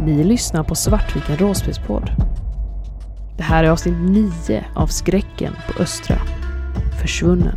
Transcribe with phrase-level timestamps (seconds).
[0.00, 2.10] Ni lyssnar på Svartviken Råspelspodd.
[3.36, 3.94] Det här är avsnitt
[4.48, 6.16] 9 av Skräcken på Östra.
[7.00, 7.56] Försvunnen.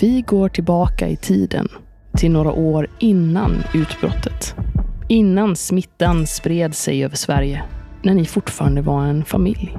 [0.00, 1.68] Vi går tillbaka i tiden
[2.16, 4.65] till några år innan utbrottet.
[5.08, 7.62] Innan smittan spred sig över Sverige.
[8.02, 9.76] När ni fortfarande var en familj.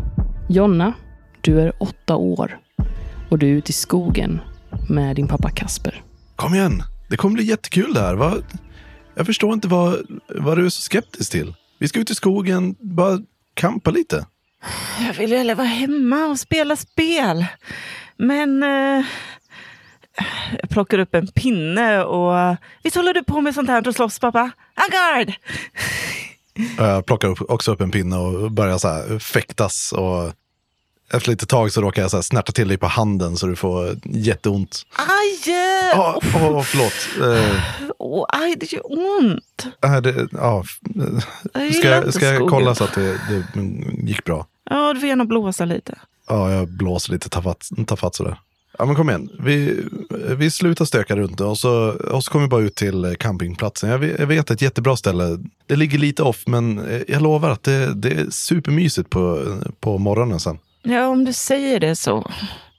[0.50, 0.94] Jonna,
[1.42, 2.60] du är åtta år
[3.30, 4.40] och du är ute i skogen
[4.90, 6.04] med din pappa Kasper.
[6.36, 8.16] Kom igen, det kommer bli jättekul det här.
[8.16, 8.34] Va?
[9.16, 11.54] Jag förstår inte vad, vad du är så skeptisk till.
[11.80, 13.20] Vi ska ut i skogen, bara
[13.54, 14.26] kampa lite.
[15.08, 17.46] Jag vill ju hellre vara hemma och spela spel.
[18.18, 19.06] Men eh,
[20.70, 22.56] plockar upp en pinne och...
[22.84, 24.52] Visst håller du på med sånt här och slåss pappa?
[24.76, 25.34] Agard!
[26.78, 29.92] Jag plockar upp, också upp en pinne och börjar så här fäktas.
[29.92, 30.32] Och
[31.14, 33.56] efter lite tag så råkar jag så här snärta till dig på handen så du
[33.56, 34.86] får jätteont.
[34.98, 35.54] Aj!
[35.94, 36.94] Ja, oh, förlåt.
[37.34, 37.62] Eh,
[37.98, 38.82] Åh, aj, det gör
[39.20, 39.68] ont.
[39.84, 40.64] äh, det, ja,
[41.54, 43.60] Jag ska jag, ska jag kolla så att det, det
[44.08, 44.46] gick bra?
[44.70, 45.98] Ja, du får gärna blåsa lite.
[46.28, 48.40] Ja, jag blåser lite tafatt, tafatt sådär.
[48.78, 49.30] Ja, men kom igen.
[49.40, 49.84] Vi,
[50.38, 53.90] vi slutar stöka runt och så, och så kommer vi bara ut till campingplatsen.
[53.90, 55.38] Jag vet, jag vet ett jättebra ställe.
[55.66, 59.46] Det ligger lite off, men jag lovar att det, det är supermysigt på,
[59.80, 60.60] på morgonen sen.
[60.84, 62.18] Ja, om du säger det så.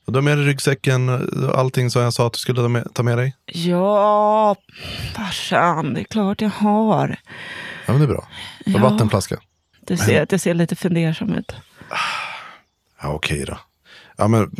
[0.06, 2.94] Och du har med dig ryggsäcken, allting som jag sa att du skulle ta med,
[2.94, 3.36] ta med dig.
[3.46, 4.56] Ja,
[5.14, 7.16] farsan, det är klart jag har.
[7.86, 8.28] Ja, men det är bra.
[8.66, 8.78] Och Ja.
[8.90, 9.36] vattenflaska.
[9.86, 11.52] Du ser att jag ser lite fundersam ut.
[13.02, 13.58] Ja, okej då.
[14.16, 14.50] Ja, men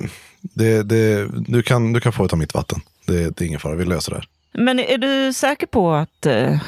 [0.41, 2.81] det, det, du, kan, du kan få ta mitt vatten.
[3.07, 4.29] Det, det är ingen fara, vi löser det här.
[4.65, 6.61] Men är du säker på att, eh,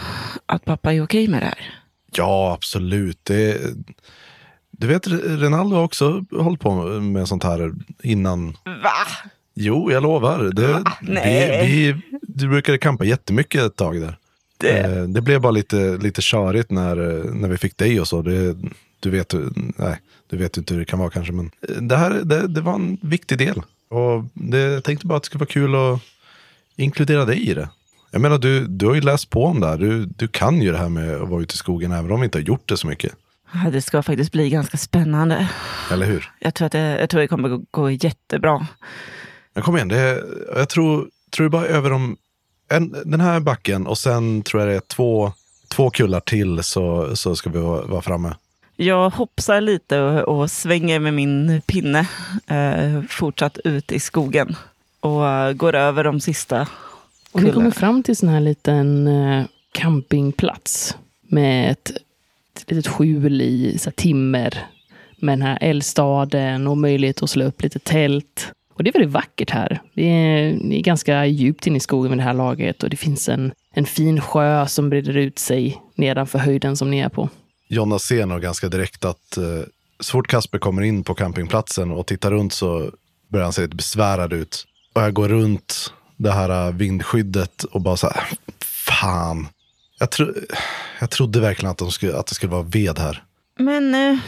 [0.47, 1.75] att pappa är okej med det här?
[2.13, 3.19] Ja, absolut.
[3.23, 3.59] Det,
[4.71, 8.57] du vet, Renaldo har också hållit på med sånt här innan.
[8.65, 8.93] Va?
[9.55, 10.39] Jo, jag lovar.
[10.39, 10.93] Det, Va?
[11.03, 11.67] Nej.
[11.67, 14.17] vi, vi, du brukade kampa jättemycket ett tag där.
[14.59, 16.97] Det- Eh, det blev bara lite, lite körigt när,
[17.35, 18.23] när vi fick dig och så.
[18.23, 18.57] Det,
[19.01, 19.35] du, vet,
[19.77, 20.01] nej,
[20.31, 21.33] du vet inte hur det kan vara kanske.
[21.33, 21.51] Men
[21.89, 23.63] det, här, det, det var en viktig del.
[23.89, 26.01] Och det, jag tänkte bara att det skulle vara kul att
[26.77, 27.69] inkludera dig i det.
[28.11, 29.79] Jag menar, du, du har ju läst på om det här.
[29.79, 32.25] Du, du kan ju det här med att vara ute i skogen även om vi
[32.25, 33.13] inte har gjort det så mycket.
[33.73, 35.49] Det ska faktiskt bli ganska spännande.
[35.91, 36.33] Eller hur?
[36.39, 38.67] Jag tror att det, jag tror det kommer gå, gå jättebra.
[39.55, 40.25] Men kom igen, det
[40.55, 42.17] jag tror, tror det bara över om
[42.69, 45.33] en, den här backen och sen tror jag det är två,
[45.69, 48.35] två kullar till så, så ska vi vara, vara framme.
[48.83, 52.09] Jag hoppsar lite och, och svänger med min pinne
[52.47, 54.57] eh, fortsatt ut i skogen.
[55.01, 56.69] Och går över de sista
[57.33, 57.71] Och ni kommer kullarna.
[57.71, 61.91] fram till sån här liten eh, campingplats med ett,
[62.57, 64.67] ett litet skjul i så här, timmer.
[65.17, 68.53] Med den här eldstaden och möjlighet att slå upp lite tält.
[68.75, 69.81] Och det är väldigt vackert här.
[69.95, 72.97] Det är, det är ganska djupt inne i skogen med det här laget och det
[72.97, 77.29] finns en, en fin sjö som breder ut sig nedanför höjden som ni är på.
[77.71, 79.45] Jonna ser nog ganska direkt att eh,
[80.01, 82.91] så fort Kasper kommer in på campingplatsen och tittar runt så
[83.29, 84.67] börjar han se lite besvärad ut.
[84.95, 88.29] Och jag går runt det här eh, vindskyddet och bara så här,
[88.65, 89.49] fan.
[89.99, 90.35] Jag, tro,
[91.01, 93.23] jag trodde verkligen att, de skulle, att det skulle vara ved här.
[93.59, 94.19] Men eh,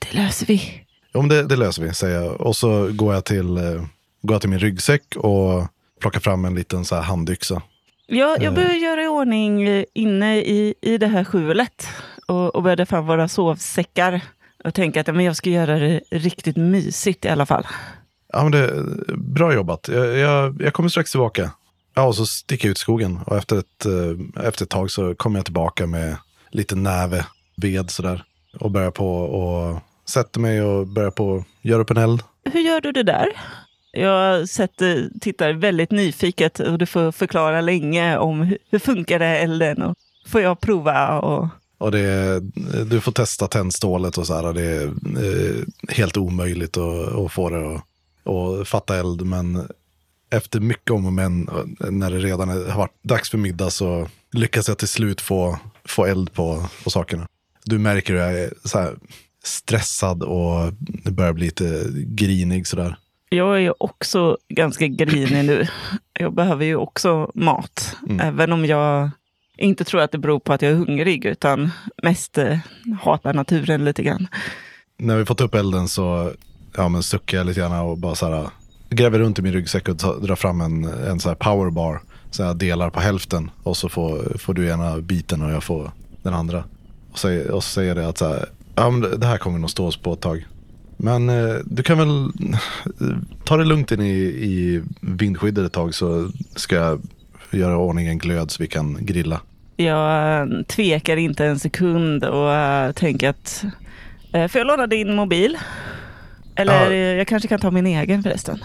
[0.00, 0.84] det löser vi.
[1.12, 2.40] Ja, men det, det löser vi, säger jag.
[2.40, 3.84] Och så går jag till, eh,
[4.22, 5.66] går jag till min ryggsäck och
[6.00, 7.62] plockar fram en liten så här handyxa.
[8.06, 11.88] Jag, jag börjar göra i ordning eh, inne i, i det här skjulet.
[12.32, 14.20] Och, och började fram våra sovsäckar.
[14.64, 17.66] Och tänker att ja, men jag ska göra det riktigt mysigt i alla fall.
[18.32, 18.84] Ja, men det,
[19.16, 19.88] bra jobbat.
[19.88, 21.50] Jag, jag, jag kommer strax tillbaka.
[21.94, 23.20] Ja, och så sticker jag ut i skogen.
[23.26, 26.16] Och efter ett, eh, efter ett tag så kommer jag tillbaka med
[26.50, 27.26] lite näve
[27.56, 28.24] ved sådär.
[28.60, 32.22] Och börjar på och sätter mig och börjar på göra upp en eld.
[32.44, 33.28] Hur gör du det där?
[33.92, 39.38] Jag sätter, tittar väldigt nyfiket och du får förklara länge om hur, hur funkar det
[39.38, 39.82] elden.
[39.82, 39.94] Och
[40.26, 41.18] får jag prova?
[41.18, 41.48] Och,
[41.82, 42.40] Och det
[42.84, 44.46] du får testa tändstålet och så här.
[44.46, 47.82] och Det är eh, helt omöjligt att, att få det att,
[48.60, 49.22] att fatta eld.
[49.26, 49.68] Men
[50.30, 51.48] efter mycket om och men,
[51.90, 55.58] när det redan är- har varit dags för middag så lyckas jag till slut få,
[55.84, 57.26] få eld på, på sakerna.
[57.64, 58.90] Du märker hur jag är så
[59.44, 60.72] stressad och
[61.04, 62.96] det börjar bli lite grinig sådär.
[63.28, 65.68] jag är också ganska grinig nu.
[66.18, 67.96] Jag behöver ju också mat.
[68.20, 69.10] Även om jag
[69.58, 71.70] inte tror att det beror på att jag är hungrig, utan
[72.02, 72.58] mest eh,
[73.02, 74.26] hatar naturen lite grann.
[74.98, 76.32] När vi fått upp elden så
[76.76, 78.48] ja, men suckar jag lite grann och bara så här,
[78.90, 82.00] gräver runt i min ryggsäck och drar fram en, en så här powerbar.
[82.30, 85.90] Så jag delar på hälften och så får, får du ena biten och jag får
[86.22, 86.64] den andra.
[87.12, 89.58] Och, säger, och så säger det att så här, ja, men det- det här kommer
[89.58, 90.46] nog stå oss på ett tag.
[90.96, 92.32] Men eh, du kan väl
[93.44, 97.00] ta det lugnt in i, i vindskyddet ett tag så ska jag
[97.58, 99.40] göra ordning en glöd så vi kan grilla.
[99.76, 103.64] Jag eh, tvekar inte en sekund och eh, tänker att
[104.32, 105.58] eh, får jag låna din mobil?
[106.56, 107.16] Eller Ja.
[107.16, 108.64] jag kanske kan ta min egen förresten.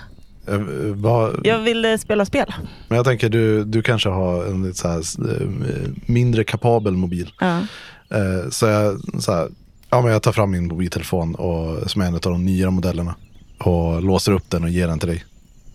[0.96, 2.54] Vad- Jag vill spela spel.
[2.88, 5.02] Men jag tänker du, du kanske har en så här,
[6.12, 7.32] mindre kapabel mobil.
[7.40, 7.62] Ja.
[8.50, 9.48] Så jag, så här,
[9.90, 13.16] ja, men jag tar fram min mobiltelefon och, som är en av de nyare modellerna
[13.60, 15.24] och låser upp den och ger den till dig.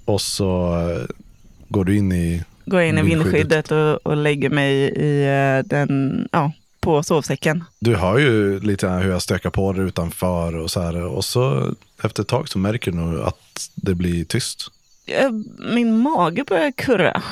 [0.04, 0.76] Och så
[1.68, 3.70] går du in i, Går in i Vindskyddet.
[3.72, 7.64] och, och lägger mig i eh, den, ja, på sovsäcken.
[7.78, 10.96] du hör ju lite hur jag stökar på det utanför och så här.
[11.04, 14.70] Och så efter ett tag så märker du nog att det blir tyst.
[15.06, 15.30] Eh,
[15.74, 17.22] Min mage börjar kurra.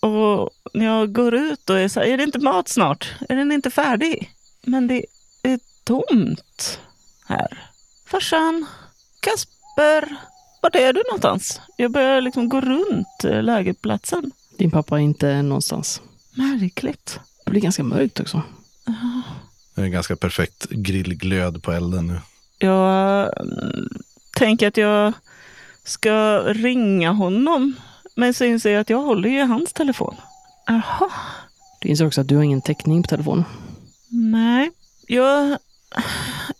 [0.00, 3.14] Och när jag går ut och är så här, är det inte mat snart?
[3.28, 4.30] Är den inte färdig?
[4.62, 5.04] Men det
[5.42, 6.80] är tomt
[7.26, 7.68] här.
[8.06, 8.66] Farsan,
[9.20, 10.16] Kasper,
[10.62, 11.60] var är du någonstans?
[11.76, 14.32] Jag börjar liksom gå runt eh, lägerplatsen.
[14.62, 16.02] Din pappa är inte någonstans.
[16.34, 17.20] Märkligt.
[17.44, 18.42] Det blir ganska mörkt också.
[19.74, 22.20] Det är en ganska perfekt grillglöd på elden nu.
[22.58, 23.88] Jag mm,
[24.34, 25.12] tänker att jag
[25.84, 27.74] ska ringa honom.
[28.16, 30.16] Men så inser jag att jag håller ju i hans telefon.
[30.66, 31.10] Jaha.
[31.80, 33.44] Du inser också att du har ingen täckning på telefon.
[34.08, 34.70] Nej,
[35.06, 35.58] jag...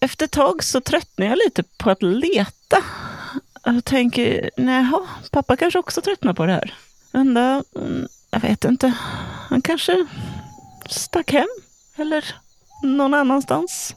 [0.01, 2.77] Efter ett tag så tröttnar jag lite på att leta.
[3.65, 4.87] Jag tänker, nej,
[5.31, 6.75] pappa kanske också tröttnar på det här.
[7.13, 8.93] Undrar, mm, jag vet inte.
[9.49, 10.07] Han kanske
[10.89, 11.49] stack hem.
[11.97, 12.25] Eller
[12.83, 13.97] någon annanstans.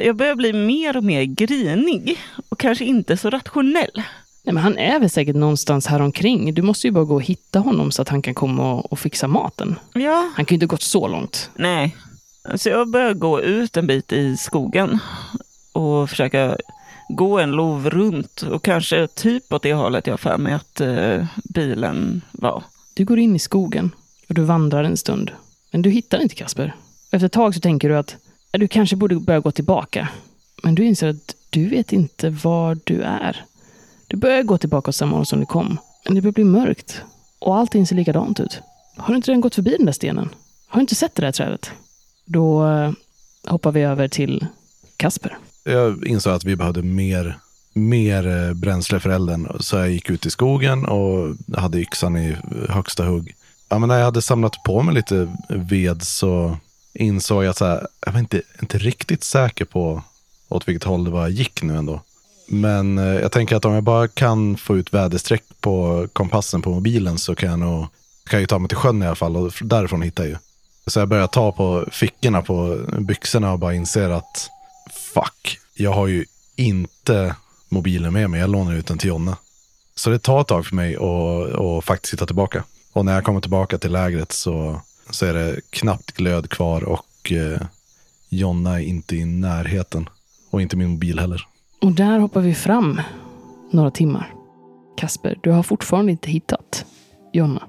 [0.00, 2.18] Jag börjar bli mer och mer grinig
[2.50, 3.90] och kanske inte så rationell.
[4.44, 6.54] Nej, men han är väl säkert någonstans här omkring.
[6.54, 8.98] Du måste ju bara gå och hitta honom så att han kan komma och, och
[8.98, 9.78] fixa maten.
[9.94, 11.50] Ja, Han kan ju inte gått så långt.
[11.54, 11.96] Nej.
[12.54, 14.98] Så jag börjar gå ut en bit i skogen
[15.72, 16.56] och försöka
[17.08, 20.80] gå en lov runt och kanske typ åt det hållet jag har för mig att
[20.80, 22.62] eh, bilen var.
[22.94, 23.90] Du går in i skogen
[24.28, 25.30] och du vandrar en stund.
[25.70, 26.74] Men du hittar inte Kasper.
[27.10, 28.16] Efter ett tag så tänker du att
[28.52, 30.08] ja, du kanske borde börja gå tillbaka.
[30.62, 33.44] Men du inser att du vet inte var du är.
[34.06, 35.78] Du börjar gå tillbaka åt samma håll som du kom.
[36.04, 37.02] Men det börjar bli mörkt.
[37.38, 38.60] Och allting ser likadant ut.
[38.96, 40.28] Har du inte redan gått förbi den där stenen?
[40.66, 41.70] Har du inte sett det där trädet?
[42.24, 42.92] Då eh,
[43.46, 44.46] hoppar vi över till
[44.96, 45.38] Kasper.
[45.68, 47.38] Jag insåg att vi behövde mer,
[47.72, 49.48] mer eh, bränsle för elden.
[49.60, 52.36] Så jag gick ut i skogen och hade yxan i
[52.68, 53.34] högsta hugg.
[53.68, 56.56] Ja, men när jag hade samlat på mig lite ved så
[56.94, 60.02] insåg jag att så här, jag var inte, inte riktigt säker på
[60.48, 62.00] åt vilket håll det var jag gick nu ändå.
[62.48, 66.70] Men eh, jag tänker att om jag bara kan få ut väderstreck på kompassen på
[66.70, 67.86] mobilen så kan jag nog
[68.28, 70.36] kan jag ta mig till sjön i alla fall och därifrån hittar jag ju.
[70.86, 74.50] Så jag börjar ta på fickorna på byxorna och bara inser att
[75.14, 76.24] fuck, jag har ju
[76.56, 77.34] inte
[77.68, 78.40] mobilen med mig.
[78.40, 79.36] Jag lånar ut den till Jonna.
[79.94, 82.64] Så det tar ett tag för mig att, att faktiskt hitta tillbaka.
[82.92, 87.32] Och när jag kommer tillbaka till lägret så, så är det knappt glöd kvar och
[87.32, 87.60] eh,
[88.28, 90.08] Jonna är inte i närheten.
[90.50, 91.46] Och inte min mobil heller.
[91.82, 93.00] Och där hoppar vi fram
[93.70, 94.34] några timmar.
[94.96, 96.84] Kasper, du har fortfarande inte hittat
[97.32, 97.62] Jonna.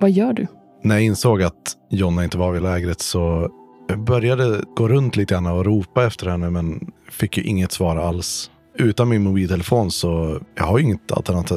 [0.00, 0.46] Vad gör du?
[0.82, 3.50] När jag insåg att Jonna inte var vid lägret så
[3.92, 7.96] jag började gå runt lite grann och ropa efter henne men fick ju inget svar
[7.96, 8.50] alls.
[8.78, 11.12] Utan min mobiltelefon så jag har ju inget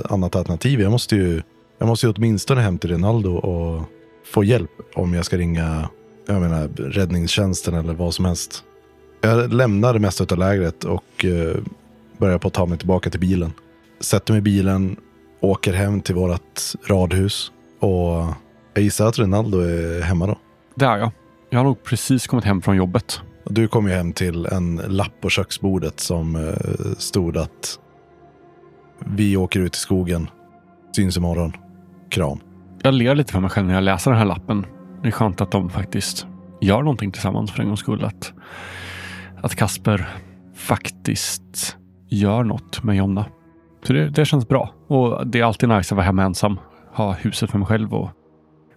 [0.10, 0.82] annat alternativ.
[0.82, 1.42] Jag måste ju,
[1.80, 3.84] jag måste ju åtminstone hem till Rinaldo och
[4.34, 5.90] få hjälp om jag ska ringa
[6.28, 8.64] jag menar, räddningstjänsten eller vad som helst.
[9.22, 11.56] Jag lämnar det mesta av lägret och eh,
[12.18, 13.54] börjar på att ta mig tillbaka till bilen.
[14.00, 14.96] Sätter mig i bilen,
[15.40, 18.26] åker hem till vårt radhus och
[18.74, 20.38] jag gissar att Rinaldo är hemma då.
[20.76, 21.12] Det är
[21.56, 21.60] jag.
[21.60, 23.22] Har nog precis kommit hem från jobbet.
[23.50, 26.54] Du kom ju hem till en lapp på köksbordet som eh,
[26.98, 27.80] stod att
[29.06, 30.30] vi åker ut i skogen.
[30.96, 31.54] Syns imorgon.
[32.10, 32.40] Kram.
[32.84, 34.66] Jag ler lite för mig själv när jag läser den här lappen.
[35.02, 36.28] Det är skönt att de faktiskt
[36.62, 38.06] gör någonting tillsammans för en gångs skull.
[38.06, 38.34] Att,
[39.42, 40.10] att Kasper
[40.56, 41.78] faktiskt
[42.10, 43.26] gör något med Jonna.
[43.84, 44.74] Så det, det känns bra.
[44.88, 46.60] Och det är alltid nice att vara hemma ensam.
[46.94, 48.10] Ha huset för mig själv och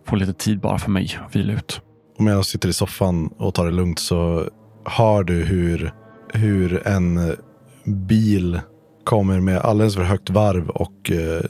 [0.07, 1.83] få lite tid bara för mig att vila ut.
[2.19, 4.49] Och medan jag sitter i soffan och tar det lugnt så
[4.85, 5.93] hör du hur,
[6.33, 7.37] hur en
[7.85, 8.61] bil
[9.05, 11.43] kommer med alldeles för högt varv och eh,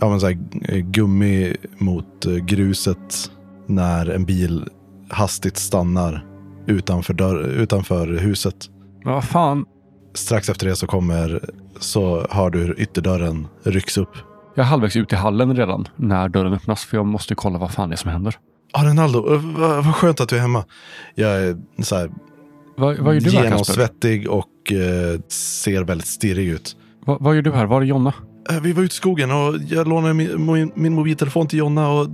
[0.00, 3.30] ja, men så här, eh, gummi mot eh, gruset
[3.66, 4.68] när en bil
[5.08, 6.26] hastigt stannar
[6.66, 8.56] utanför, dörr, utanför huset.
[9.04, 9.64] Men vad fan.
[10.14, 14.16] Strax efter det så kommer så hör du hur ytterdörren rycks upp.
[14.54, 17.70] Jag är halvvägs ut i hallen redan när dörren öppnas för jag måste kolla vad
[17.70, 18.34] fan det är som händer.
[18.72, 20.64] Ja, Ronaldo, eh, vad, vad skönt att du är hemma.
[21.14, 22.10] Jag är så här,
[22.76, 23.44] Vad, vad gör du här?
[23.44, 26.76] Genomsvettig och eh, ser väldigt stirrig ut.
[27.06, 27.66] Vad, vad gör du här?
[27.66, 28.12] Var är Jonna?
[28.50, 31.88] Eh, Vi var ute i skogen och jag lånade min, min, min mobiltelefon till Jonna
[31.90, 32.06] och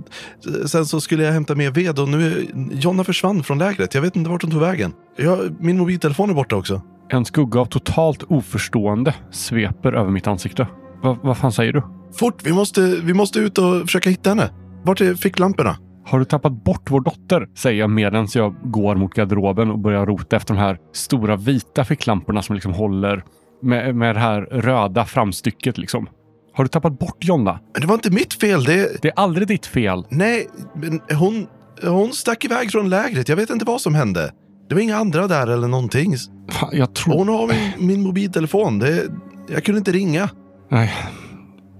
[0.65, 3.93] sen så skulle jag hämta mer ved och nu Jonna försvann från lägret.
[3.93, 4.93] Jag vet inte vart hon tog vägen.
[5.17, 6.81] Jag, min mobiltelefon är borta också.
[7.09, 10.67] En skugga av totalt oförstående sveper över mitt ansikte.
[11.03, 11.81] Va, vad fan säger du?
[12.19, 14.49] Fort, vi måste, vi måste ut och försöka hitta henne.
[14.83, 15.77] Vart är ficklamporna?
[16.07, 17.47] Har du tappat bort vår dotter?
[17.55, 21.85] Säger jag medan jag går mot garderoben och börjar rota efter de här stora vita
[21.85, 23.23] ficklamporna som liksom håller
[23.61, 26.09] med, med det här röda framstycket liksom.
[26.53, 27.59] Har du tappat bort Jonna?
[27.73, 28.63] Men det var inte mitt fel.
[28.63, 30.05] Det, Det är aldrig ditt fel.
[30.09, 31.47] nej, men hon,
[31.83, 33.29] hon stack iväg från lägret.
[33.29, 34.31] Jag vet inte vad som hände.
[34.69, 36.15] Det var inga andra där eller någonting.
[36.49, 37.17] Fan, jag tror...
[37.17, 38.79] Hon har min, min mobiltelefon.
[38.79, 39.03] Det,
[39.49, 40.29] jag kunde inte ringa.
[40.69, 40.91] Nej.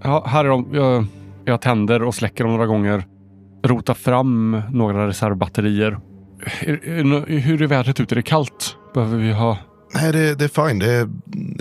[0.03, 0.67] Ja, här är de.
[0.74, 1.05] Jag,
[1.46, 3.03] jag tänder och släcker dem några gånger.
[3.63, 5.99] Rotar fram några reservbatterier.
[7.27, 8.13] Hur är vädret ute?
[8.13, 8.75] Är det kallt?
[8.93, 9.57] Behöver vi ha...
[9.93, 10.79] Nej, det, det är fine.
[10.79, 11.07] Det är,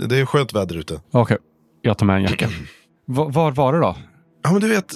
[0.07, 1.01] det är skönt väder ute.
[1.11, 1.37] Okej,
[1.81, 2.47] jag tar med en jacka.
[3.07, 3.95] Va- var var det då?
[4.43, 4.93] Ja, men du vet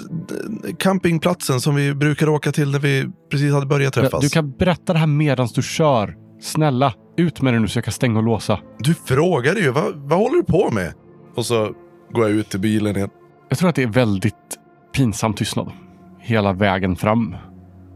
[0.79, 4.21] campingplatsen som vi brukar åka till när vi precis hade börjat träffas.
[4.21, 6.15] Du kan berätta det här medan du kör.
[6.41, 8.59] Snälla, ut med det nu så jag kan stänga och låsa.
[8.79, 10.93] Du frågade ju, vad, vad håller du på med?
[11.35, 11.71] Och så
[12.11, 13.09] går jag ut till bilen igen.
[13.49, 14.35] Jag tror att det är väldigt
[14.95, 15.71] pinsam tystnad.
[16.21, 17.35] Hela vägen fram.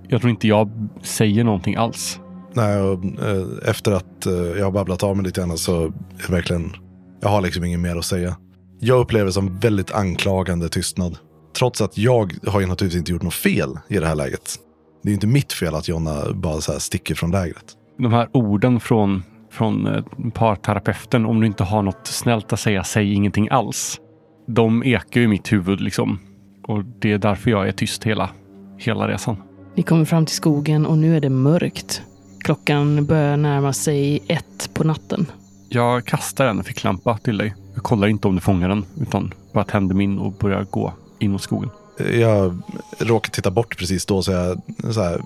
[0.08, 2.20] Jag tror inte jag säger någonting alls.
[2.54, 5.92] Nej, och, eh, efter att eh, jag har babblat av mig lite grann så är
[6.28, 6.74] det verkligen,
[7.22, 8.36] jag har liksom inget mer att säga.
[8.80, 11.18] Jag upplever som väldigt anklagande tystnad.
[11.58, 14.56] Trots att jag har ju naturligtvis inte gjort något fel i det här läget.
[15.04, 17.66] Det är inte mitt fel att Jonna bara så här sticker från lägret.
[17.98, 20.04] De här orden från, från eh,
[20.34, 24.00] parterapeuten, om du inte har något snällt att säga, säg ingenting alls.
[24.48, 26.20] De ekar ju i mitt huvud liksom.
[26.68, 28.30] Och det är därför jag är tyst hela,
[28.78, 29.38] hela resan.
[29.76, 32.02] Ni kommer fram till skogen och nu är det mörkt.
[32.40, 35.26] Klockan börjar närma sig ett på natten.
[35.70, 37.56] Jag kastar en ficklampa till dig.
[37.74, 41.42] Jag kollar inte om du fångar den, utan bara tänder min och börjar gå inåt
[41.42, 41.70] skogen.
[42.14, 42.58] Jag
[43.00, 44.62] råkar titta bort precis då så jag
[44.94, 45.22] så här,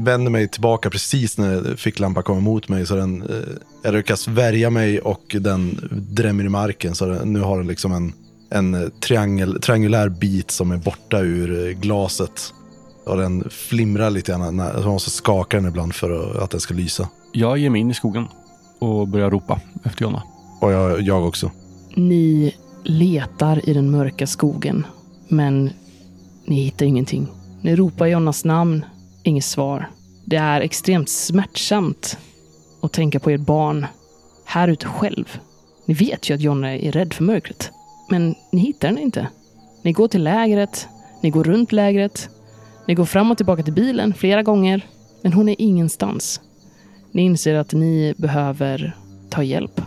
[0.00, 2.86] vänder mig tillbaka precis när ficklampan kommer mot mig.
[2.86, 3.36] Så den, eh,
[3.82, 6.94] jag lyckas värja mig och den drämmer i marken.
[6.94, 8.12] Så den, nu har den liksom en,
[8.54, 12.54] en triangel, triangulär bit som är borta ur eh, glaset.
[13.06, 14.56] Och den flimrar lite grann.
[14.56, 17.08] när- så Man måste skaka den ibland för att- att den ska lysa.
[17.32, 18.26] Jag ger mig in i skogen
[18.78, 20.22] och börjar ropa efter Jonna.
[20.60, 21.50] Och jag, jag också.
[21.96, 22.54] Ni
[22.84, 24.86] letar i den mörka skogen,
[25.28, 25.70] men
[26.46, 27.26] ni hittar ingenting.
[27.60, 28.84] Ni ropar Jonas namn,
[29.22, 29.90] inget svar.
[30.24, 32.18] Det är extremt smärtsamt
[32.82, 33.86] att tänka på ert barn
[34.44, 35.38] här ute själv.
[35.86, 37.70] Ni vet ju att Jonna är rädd för mörkret,
[38.12, 39.28] men ni hittar henne inte.
[39.82, 40.88] Ni går till lägret,
[41.22, 42.28] ni går runt lägret,
[42.86, 44.86] ni går fram och tillbaka till bilen flera gånger,
[45.22, 46.40] men hon är ingenstans.
[47.12, 48.96] Ni inser att ni behöver
[49.30, 49.80] ta hjälp.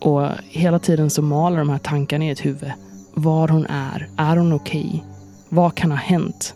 [0.00, 2.72] Och hela tiden så maler de här tankarna i ert huvud.
[3.14, 4.08] Var hon är.
[4.16, 5.04] Är hon okej?
[5.48, 6.54] Vad kan ha hänt?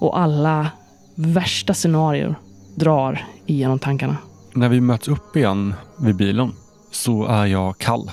[0.00, 0.70] Och alla
[1.14, 2.34] värsta scenarier
[2.74, 4.16] drar igenom tankarna.
[4.54, 6.52] När vi möts upp igen vid bilen
[6.90, 8.10] så är jag kall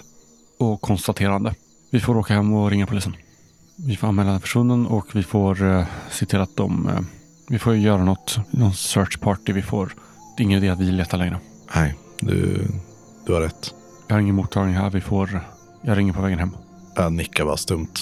[0.59, 1.55] och konstaterande.
[1.93, 3.15] Vi får åka hem och ringa polisen.
[3.75, 6.87] Vi får anmäla den försvunnen och vi får eh, se till att de...
[6.87, 6.99] Eh,
[7.49, 9.53] vi får göra något, någon search party.
[9.53, 9.93] Vi får...
[10.37, 11.39] Det är ingen idé att vi letar längre.
[11.75, 12.67] Nej, du,
[13.25, 13.73] du har rätt.
[14.07, 14.89] Jag har ingen mottagning här.
[14.89, 15.39] Vi får...
[15.81, 16.57] Jag ringer på vägen hem.
[16.95, 17.93] Jag nickar bara stumt.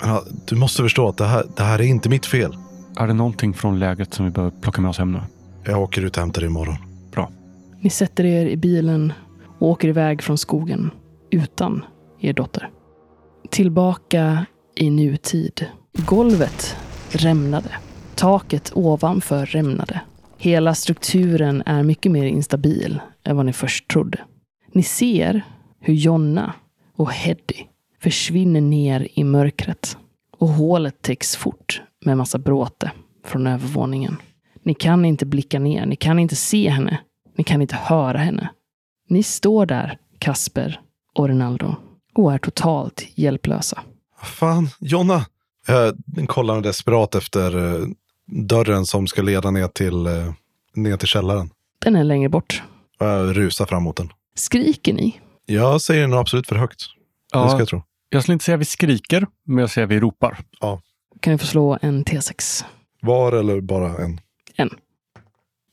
[0.00, 2.56] Ja, Du måste förstå att det här, det här är inte mitt fel.
[2.96, 5.20] Är det någonting från lägret som vi behöver plocka med oss hem nu?
[5.64, 6.76] Jag åker ut och hämtar det imorgon.
[7.80, 9.12] Ni sätter er i bilen
[9.58, 10.90] och åker iväg från skogen
[11.30, 11.84] utan
[12.20, 12.70] er dotter.
[13.50, 15.66] Tillbaka i nutid.
[15.92, 16.76] Golvet
[17.10, 17.70] rämnade.
[18.14, 20.00] Taket ovanför rämnade.
[20.38, 24.20] Hela strukturen är mycket mer instabil än vad ni först trodde.
[24.72, 25.42] Ni ser
[25.80, 26.52] hur Jonna
[26.96, 27.64] och Heddy
[28.00, 29.96] försvinner ner i mörkret.
[30.38, 32.90] Och hålet täcks fort med massa bråte
[33.24, 34.16] från övervåningen.
[34.62, 37.00] Ni kan inte blicka ner, ni kan inte se henne,
[37.36, 38.50] ni kan inte höra henne.
[39.08, 40.80] Ni står där, Kasper
[41.14, 41.76] och Rinaldo,
[42.18, 43.82] och är totalt hjälplösa.
[44.22, 45.26] Fan, Jonna!
[45.66, 45.94] Jag
[46.28, 47.86] kollar desperat efter eh,
[48.26, 50.32] dörren som ska leda ner till, eh,
[50.74, 51.50] ner till källaren.
[51.84, 52.62] Den är längre bort.
[52.98, 54.12] Jag rusar fram mot den.
[54.34, 55.20] Skriker ni?
[55.46, 56.78] Jag säger nog absolut för högt.
[56.80, 57.82] Det ska Ja, jag tro.
[58.08, 60.38] jag skulle inte säga vi skriker, men jag säger vi ropar.
[61.20, 62.64] Kan ni få slå en T6?
[63.02, 64.20] Var eller bara en?
[64.56, 64.70] En.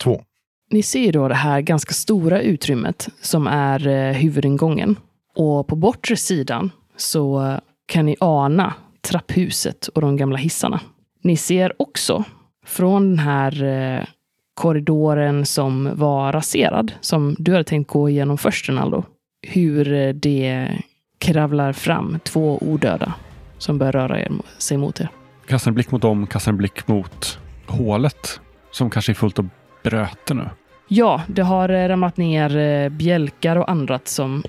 [0.04, 0.24] Två.
[0.72, 4.96] Ni ser då det här ganska stora utrymmet som är eh, huvudingången.
[5.36, 10.80] Och på bortre sidan så eh, kan ni ana trapphuset och de gamla hissarna.
[11.22, 12.24] Ni ser också
[12.65, 14.06] från den här eh,
[14.54, 19.04] korridoren som var raserad, som du hade tänkt gå igenom först, Ronaldo.
[19.48, 20.72] Hur det
[21.18, 23.13] kravlar fram två odöda
[23.58, 25.10] som börjar röra er, sig mot er.
[25.48, 28.39] Kastar en blick mot dem, kastar en blick mot hålet
[28.72, 29.50] som kanske är fullt av
[29.84, 30.50] bröte nu.
[30.88, 34.44] Ja, det har eh, ramlat ner eh, bjälkar och annat som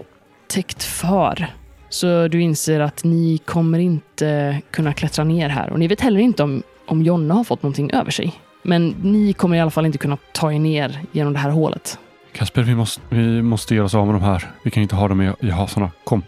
[0.48, 1.54] täckt för.
[1.88, 5.70] Så du inser att ni kommer inte kunna klättra ner här.
[5.70, 8.32] Och ni vet heller inte om, om Jonna har fått någonting över sig.
[8.62, 11.98] Men ni kommer i alla fall inte kunna ta er ner genom det här hålet.
[12.32, 14.50] Kasper, vi måste, vi måste göra oss av med de här.
[14.62, 15.90] Vi kan inte ha dem i, i hasarna.
[16.04, 16.22] Kom.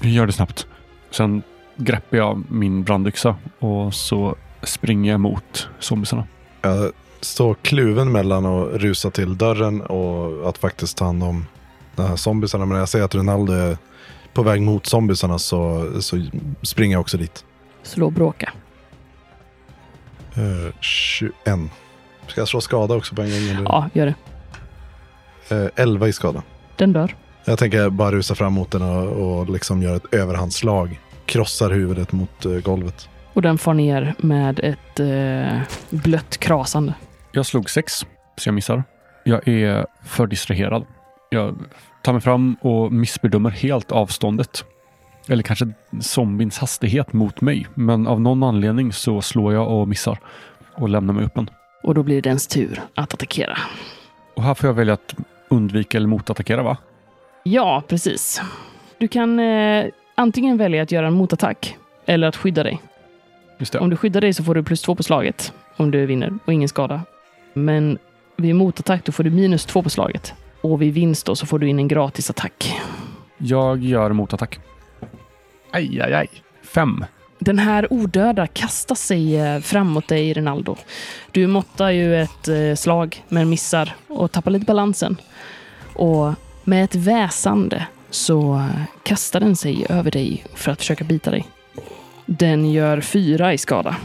[0.00, 0.66] Vi gör det snabbt.
[1.10, 1.42] Sen
[1.76, 6.26] greppar jag min brandyxa och så springer jag mot zombiesarna.
[6.62, 11.46] Jag står kluven mellan att rusa till dörren och att faktiskt ta hand om
[12.02, 12.66] här zombiesarna.
[12.66, 13.76] Men när jag ser att Ronaldo är
[14.32, 16.26] på väg mot zombiesarna så, så
[16.62, 17.44] springer jag också dit.
[17.82, 18.52] Slå bråka.
[20.38, 21.34] Uh, 21.
[22.26, 23.38] Ska jag slå skada också på en gång?
[23.38, 23.62] Eller?
[23.62, 24.14] Ja, gör det.
[25.56, 26.42] Uh, 11 i skada.
[26.76, 27.14] Den dör.
[27.44, 31.00] Jag tänker bara rusa fram mot den och, och liksom göra ett överhandslag.
[31.26, 33.08] Krossar huvudet mot uh, golvet.
[33.32, 36.94] Och den far ner med ett uh, blött krasande.
[37.32, 37.92] Jag slog sex,
[38.36, 38.84] så jag missar.
[39.24, 40.84] Jag är för distraherad.
[41.30, 41.58] Jag
[42.08, 44.64] tar mig fram och missbedömer helt avståndet.
[45.26, 45.68] Eller kanske
[46.00, 47.66] zombiens hastighet mot mig.
[47.74, 50.18] Men av någon anledning så slår jag och missar
[50.74, 51.50] och lämnar mig öppen.
[51.82, 53.58] Och då blir det dens tur att attackera.
[54.36, 55.14] Och här får jag välja att
[55.48, 56.76] undvika eller motattackera, va?
[57.42, 58.42] Ja, precis.
[58.98, 62.82] Du kan eh, antingen välja att göra en motattack eller att skydda dig.
[63.80, 66.52] Om du skyddar dig så får du plus två på slaget om du vinner och
[66.52, 67.02] ingen skada.
[67.54, 67.98] Men
[68.36, 70.34] vid motattack då får du minus två på slaget.
[70.60, 72.80] Och vid vinst då så får du in en gratis attack.
[73.38, 74.58] Jag gör motattack.
[75.70, 76.28] Aj, aj, aj.
[76.62, 77.04] Fem.
[77.38, 80.76] Den här odöda kastar sig eh, framåt dig, Rinaldo.
[81.32, 85.16] Du måttar ju ett eh, slag, men missar och tappar lite balansen.
[85.94, 86.32] Och
[86.64, 91.46] med ett väsande så eh, kastar den sig över dig för att försöka bita dig.
[92.26, 93.96] Den gör fyra i skada.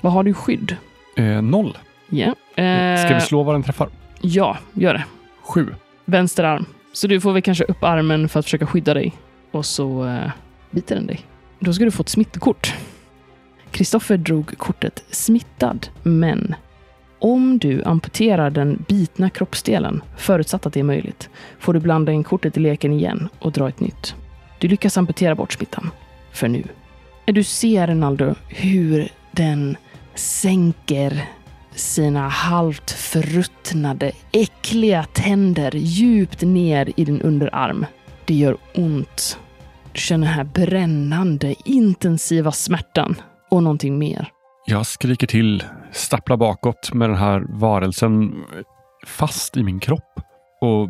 [0.00, 0.76] Vad har du i skydd?
[1.16, 1.78] Eh, noll.
[2.08, 2.26] Ja.
[2.62, 3.88] Eh, Ska vi slå vad den träffar?
[4.20, 5.04] Ja, gör det.
[5.42, 5.74] Sju.
[6.08, 6.66] Vänster arm.
[6.92, 9.12] Så du får väl kanske upp armen för att försöka skydda dig.
[9.50, 10.30] Och så eh,
[10.70, 11.20] biter den dig.
[11.58, 12.74] Då ska du få ett smittkort.
[13.70, 16.54] Kristoffer drog kortet smittad, men
[17.18, 22.24] om du amputerar den bitna kroppsdelen, förutsatt att det är möjligt, får du blanda in
[22.24, 24.14] kortet i leken igen och dra ett nytt.
[24.58, 25.90] Du lyckas amputera bort smittan.
[26.32, 26.62] För nu.
[27.24, 29.76] Du ser, Ronaldo, hur den
[30.14, 31.24] sänker
[31.76, 37.86] sina halvt förruttnade, äckliga tänder djupt ner i din underarm.
[38.24, 39.38] Det gör ont.
[39.92, 43.16] Du känner den här brännande, intensiva smärtan
[43.50, 44.28] och någonting mer.
[44.66, 48.44] Jag skriker till, stapplar bakåt med den här varelsen
[49.06, 50.20] fast i min kropp
[50.60, 50.88] och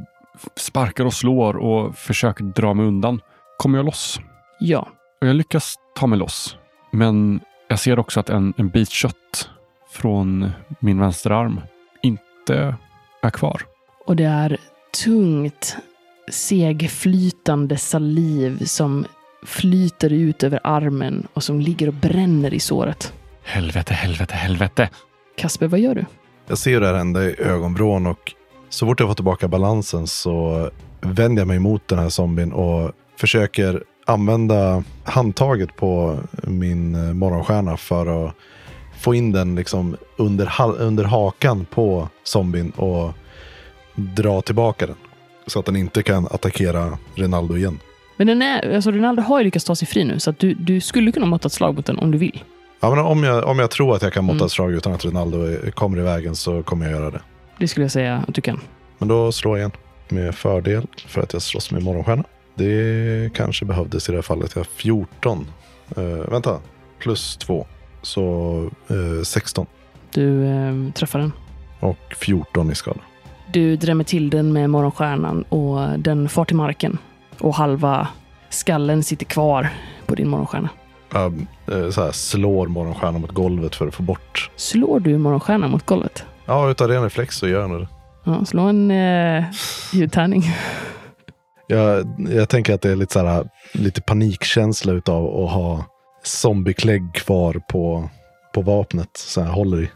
[0.57, 3.21] sparkar och slår och försöker dra mig undan.
[3.59, 4.21] Kommer jag loss?
[4.61, 4.89] Ja,
[5.21, 6.57] Och jag lyckas ta mig loss.
[6.93, 9.51] Men jag ser också att en, en bit kött
[9.97, 11.61] från min vänsterarm
[12.03, 12.75] inte
[13.23, 13.63] är kvar.
[14.07, 14.59] och det är
[15.05, 15.77] tungt,
[16.31, 19.07] segflytande saliv som
[19.47, 23.13] flyter ut över armen och som ligger och bränner i såret.
[23.43, 24.89] Helvete, helvete, helvete.
[25.37, 26.05] Kasper, vad gör du?
[26.47, 28.33] Jag ser det här hända i ögonvrån och
[28.69, 32.93] så fort jag får tillbaka balansen så vänder jag mig mot den här zombien och
[33.17, 38.35] försöker använda handtaget på min morgonstjärna för att
[38.99, 43.13] få in den liksom under, under hakan på zombien och
[43.95, 44.97] dra tillbaka den.
[45.47, 47.79] Så att den inte kan attackera Rinaldo igen.
[48.17, 50.81] Men den är, alltså Ronaldo har ju lyckats ta sig fri nu, så du, du
[50.81, 52.43] skulle kunna måtta ett slag mot den om du vill.
[52.81, 54.47] Ja, men om, jag, om jag tror att jag kan måtta Mm.
[54.47, 57.21] ett slag utan att Rinaldo kommer i vägen så kommer jag göra det.
[57.59, 58.61] Det skulle jag säga att du kan.
[58.99, 59.73] Men då slår jag igen
[60.09, 62.25] med fördel för att jag slåss med morgonstjärna.
[62.55, 64.53] Det kanske behövdes i det här fallet.
[64.55, 65.47] Jag har 14.
[65.97, 66.61] Eh, vänta,
[66.99, 67.67] plus 2.
[68.07, 69.67] Så eh, 16
[70.15, 71.33] Du eh, träffar den.
[71.81, 73.01] och 14 i skada.
[73.53, 76.99] Du drämmer till den med morgonstjärnan och den far till marken.
[77.41, 78.09] Och halva
[78.51, 79.69] skallen sitter kvar
[80.07, 80.69] på din morgonstjärna.
[81.15, 84.51] Eh, så här, slår morgonstjärnan mot golvet för att få bort.
[84.57, 86.25] Slår du morgonstjärnan mot golvet?
[86.47, 87.89] Ja, utav ren reflex så gör jag det.
[88.25, 89.45] Ja, slå en eh,
[89.93, 90.43] ljudtärning.
[91.67, 95.85] Jag, jag tänker att det är lite, så här, lite panikkänsla utav att ha
[96.27, 98.09] zombieklägg kvar på,
[98.55, 99.11] på vapnet.
[99.15, 99.91] Så här, håller i.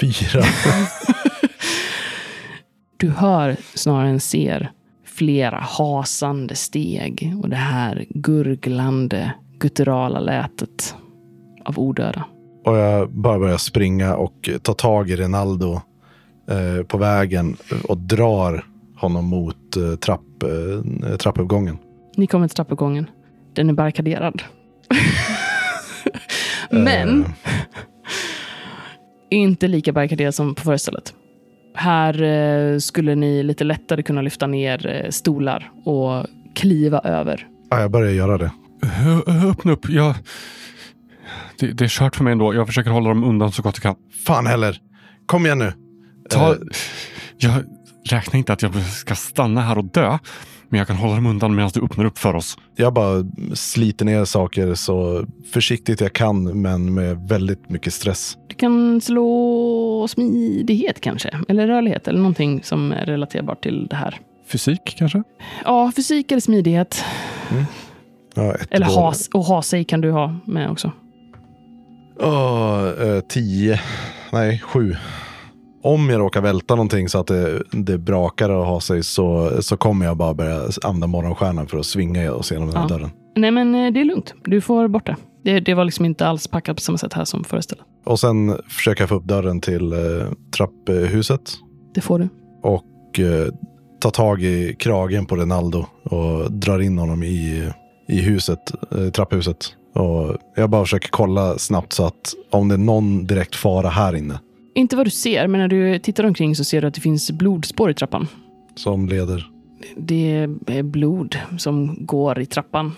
[0.00, 0.42] Fyra.
[2.96, 4.70] Du hör snarare än ser
[5.06, 10.94] flera hasande steg och det här gurglande, gutturala lätet
[11.64, 12.24] av odöda.
[12.64, 15.80] Och jag bara börjar springa och ta tag i Rinaldo.
[16.50, 17.56] eh, på vägen
[17.88, 18.64] och drar
[18.96, 21.78] honom mot eh, trapp, eh, trappuppgången.
[22.16, 23.06] Ni kommer till trappuppgången.
[23.54, 24.42] Den är barrikaderad.
[26.74, 27.30] Men Eh,
[29.30, 31.14] inte lika barrikaderad som på förra stället.
[31.74, 37.46] Här eh, skulle ni lite lättare kunna lyfta ner eh, stolar och kliva över.
[37.70, 38.50] ja, jag börjar göra det.
[39.50, 39.88] Öppna upp.
[39.88, 40.14] Jag...
[41.58, 42.54] Det, det är kört för mig ändå.
[42.54, 43.96] Jag försöker hålla dem undan så gott jag kan.
[44.26, 44.80] Fan heller.
[45.26, 45.72] Kom igen nu.
[46.30, 46.56] Ta...
[47.36, 47.52] Jag
[48.10, 50.18] räknar inte att jag ska stanna här och dö.
[50.68, 52.58] Men jag kan hålla dem undan medan du öppnar upp för oss.
[52.76, 53.24] Jag bara
[53.54, 58.36] sliter ner saker så försiktigt jag kan, men med väldigt mycket stress.
[58.48, 64.18] Du kan slå smidighet kanske, eller rörlighet, eller någonting som är relaterbart till det här.
[64.46, 65.22] Fysik kanske?
[65.64, 67.04] Ja, fysik eller smidighet.
[68.34, 70.92] Ja, ett Eller has, och ha sig kan du ha med också.
[72.20, 73.80] Åh, eh, tio.
[74.32, 74.96] Nej, sju.
[75.84, 79.76] Om jag råkar välta någonting så att det, det brakar och har sig så, så
[79.76, 82.88] kommer jag bara börja använda morgonstjärnan för att svinga oss genom den här Ja.
[82.96, 83.10] dörren.
[83.36, 84.34] Nej, men eh, det är lugnt.
[84.44, 85.16] Du får bort det.
[85.44, 87.84] Det, det var liksom inte alls packat på samma sätt här som förra stället.
[88.04, 89.98] Och sen försöker jag få upp dörren till eh,
[90.56, 91.40] trapphuset
[91.94, 92.28] Det får du.
[92.62, 93.52] och eh,
[94.00, 97.70] ta tag i kragen på Renaldo och drar in honom i,
[98.08, 98.58] i huset,
[98.98, 99.56] eh, trapphuset.
[99.94, 104.16] Och jag bara försöker kolla snabbt så att om det är någon direkt fara här
[104.16, 104.38] inne
[104.74, 107.30] Inte vad du ser, men när du tittar omkring så ser du att det finns
[107.30, 108.28] blodspår i trappan.
[108.74, 109.50] som leder.
[109.96, 112.92] Det är blod som går i trappan.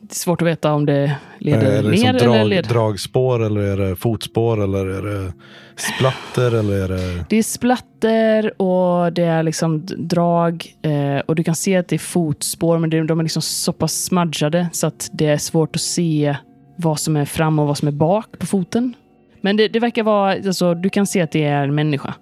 [0.00, 2.68] Det är svårt att veta om det leder är det ner liksom eller drag, leder...
[2.68, 5.32] dragspår eller är det fotspår eller är det
[5.76, 7.24] splatter eller är det...
[7.28, 11.96] Det är splatter och det är liksom drag eh, och du kan se att det
[11.96, 15.82] är fotspår men de är liksom så pass smudgade så att det är svårt att
[15.82, 16.36] se
[16.76, 18.94] vad som är fram och vad som är bak på foten.
[19.40, 22.14] Men det, det verkar vara, alltså, du kan se att det är en människa.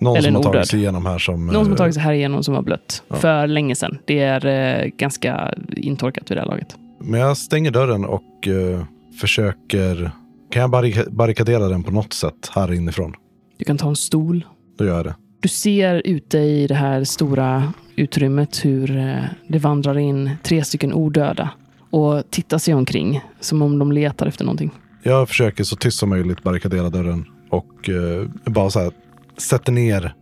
[0.00, 1.46] Någon Eller som har tagit sig igenom här som...
[1.46, 3.16] Någon som har eh, tagit sig här igenom som var blött Ja.
[3.16, 3.98] för länge sedan.
[4.04, 6.76] Det är eh, ganska intorkat vid det här laget.
[7.00, 8.84] Men jag stänger dörren och eh,
[9.20, 10.10] försöker...
[10.50, 13.14] Kan jag barrika- barrikadera den på något sätt här inifrån?
[13.58, 14.44] Du kan ta en stol.
[14.78, 15.14] Då gör jag det.
[15.40, 19.16] Du ser ute i det här stora utrymmet hur eh,
[19.48, 21.50] det vandrar in tre stycken odöda
[21.90, 24.70] och tittar sig omkring som om de letar efter någonting.
[25.02, 28.92] Jag försöker så tyst som möjligt barrikadera dörren och eh, bara så här
[29.36, 30.14] sätter ner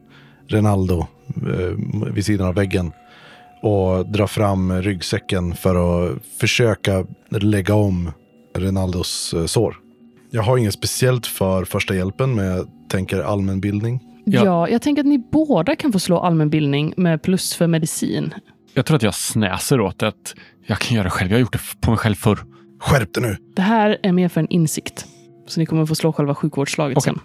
[0.49, 2.93] Renaldo eh, vid sidan av väggen
[3.63, 8.11] och drar fram ryggsäcken för att försöka lägga om
[8.57, 9.77] Renaldos eh, sår.
[10.31, 14.01] Jag har inget speciellt för första hjälpen, men jag tänker allmänbildning.
[14.25, 14.45] Ja.
[14.45, 14.69] Ja.
[14.69, 18.35] jag tänker att ni båda kan få slå allmänbildning med plus för medicin.
[18.75, 20.09] Jag tror att jag snäser åt det.
[20.09, 20.35] att
[20.67, 21.31] Jag kan göra det själv.
[21.31, 22.39] Jag har gjort det på mig själv förr.
[22.79, 23.37] Skärp dig nu!
[23.57, 25.07] Det här är mer för en insikt.
[25.47, 27.13] Så ni kommer få slå själva sjukvårdsslaget Okej.
[27.15, 27.21] sen.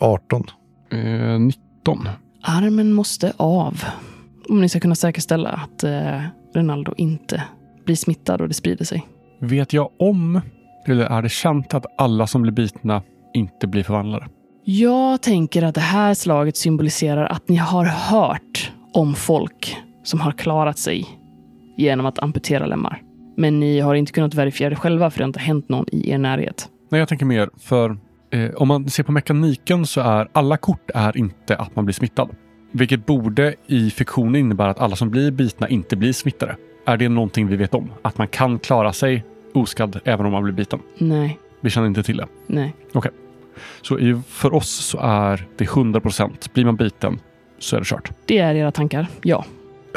[0.00, 0.44] 18.
[0.90, 2.08] Eh, 19.
[2.42, 3.84] Armen måste av.
[4.48, 6.20] Om ni ska kunna säkerställa att eh,
[6.54, 7.44] Ronaldo inte
[7.84, 9.06] blir smittad och det sprider sig.
[9.40, 10.40] Vet jag om,
[10.86, 13.02] eller är det känt att alla som blir bitna
[13.34, 14.26] inte blir förvandlade?
[14.64, 20.32] Jag tänker att det här slaget symboliserar att ni har hört om folk som har
[20.32, 21.06] klarat sig
[21.76, 23.02] genom att amputera lemmar.
[23.38, 26.10] Men ni har inte kunnat verifiera det själva för det har inte hänt någon i
[26.10, 26.68] er närhet.
[26.88, 27.96] Nej, jag tänker mer för
[28.30, 31.94] eh, om man ser på mekaniken så är alla kort är inte att man blir
[31.94, 32.28] smittad.
[32.72, 36.56] Vilket borde i fiktionen innebära att alla som blir bitna inte blir smittade.
[36.86, 37.90] Är det någonting vi vet om?
[38.02, 39.24] Att man kan klara sig
[39.54, 40.78] oskadd även om man blir biten?
[40.98, 42.26] Nej, Vi känner inte till det.
[42.46, 42.74] nej.
[43.82, 46.52] Så i, för oss så är det 100 procent.
[46.54, 47.20] Blir man biten
[47.58, 48.10] så är det kört.
[48.26, 49.44] Det är era tankar, ja.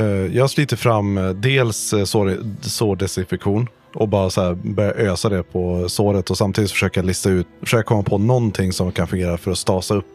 [0.02, 5.30] Eh, Jag sliter fram eh, dels eh, sår, sårdesinfektion och bara så här börjar ösa
[5.30, 9.38] det på såret och samtidigt försöka lista ut, försöka komma på någonting som kan fungera
[9.38, 10.06] för att stasa upp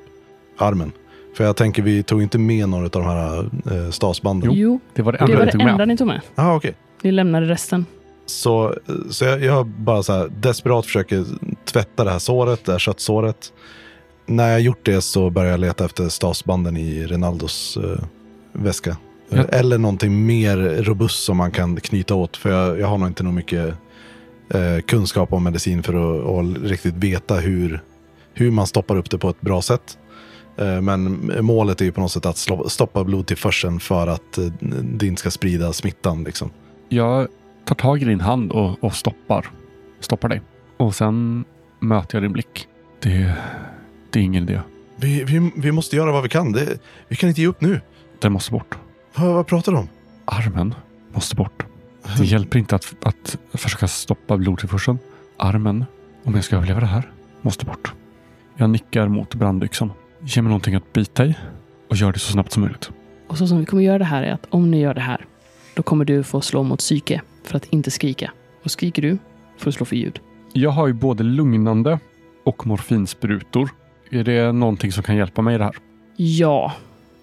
[0.58, 0.92] armen.
[1.36, 3.38] För jag tänker, vi tog inte med några av de här
[3.72, 4.50] eh, stasbanden.
[4.52, 6.20] Jo, Det var det det enda var vi det enda ni tog med.
[6.34, 6.74] Ah, okej.
[7.02, 7.86] Ni lämnade resten.
[8.26, 8.74] Så,
[9.10, 11.24] så jag, jag bara så här desperat försöker
[11.64, 13.52] tvätta det här såret, det här köttsåret.
[14.26, 18.04] När jag gjort det så börjar jag leta efter stasbanden i Renaldos eh,
[18.52, 18.96] väska.
[19.30, 19.44] Eh, Ja.
[19.44, 22.36] Eller någonting mer robust som man kan knyta åt.
[22.36, 23.74] För jag, jag har nog inte nog mycket
[24.54, 27.80] eh, kunskap om medicin för att, att riktigt veta hur,
[28.34, 29.98] hur man stoppar upp det på ett bra sätt.
[30.56, 32.38] Eh, men målet är ju på något sätt att
[32.70, 34.44] stoppa blodtillförseln för att eh,
[34.82, 36.24] det inte ska sprida smittan.
[36.24, 36.50] Liksom.
[36.88, 37.28] Jag
[37.64, 39.46] tar tag i din hand och, och stoppar.
[40.00, 40.42] Stoppar dig.
[40.76, 41.44] Och sen
[41.80, 42.68] möter jag din blick.
[43.00, 43.34] Det,
[44.10, 44.60] det är ingen idé.
[44.96, 46.52] Vi, vi, vi måste göra vad vi kan.
[46.52, 47.80] Det, vi kan inte ge upp nu.
[48.20, 48.76] Den måste bort.
[49.18, 49.88] Vad, pratar du om?
[50.24, 50.74] Armen
[51.12, 51.66] måste bort.
[52.18, 54.98] Det hjälper inte att, att försöka stoppa blodtillförseln.
[55.36, 55.84] Armen,
[56.24, 57.10] om jag ska överleva det här,
[57.42, 57.92] måste bort.
[58.56, 59.92] Jag nickar mot brandyxan.
[60.20, 61.34] Ge mig någonting att bita i
[61.90, 62.90] och gör det så snabbt som möjligt.
[63.28, 65.26] Och så som vi kommer göra det här är att om ni gör det här,
[65.74, 68.32] då kommer du få slå mot psyke för att inte skrika.
[68.62, 69.18] Och skriker du
[69.58, 70.20] får du slå för ljud.
[70.52, 71.98] Jag har ju både lugnande
[72.44, 73.70] och morfinsprutor.
[74.10, 75.76] Är det någonting som kan hjälpa mig i det här?
[76.16, 76.72] Ja,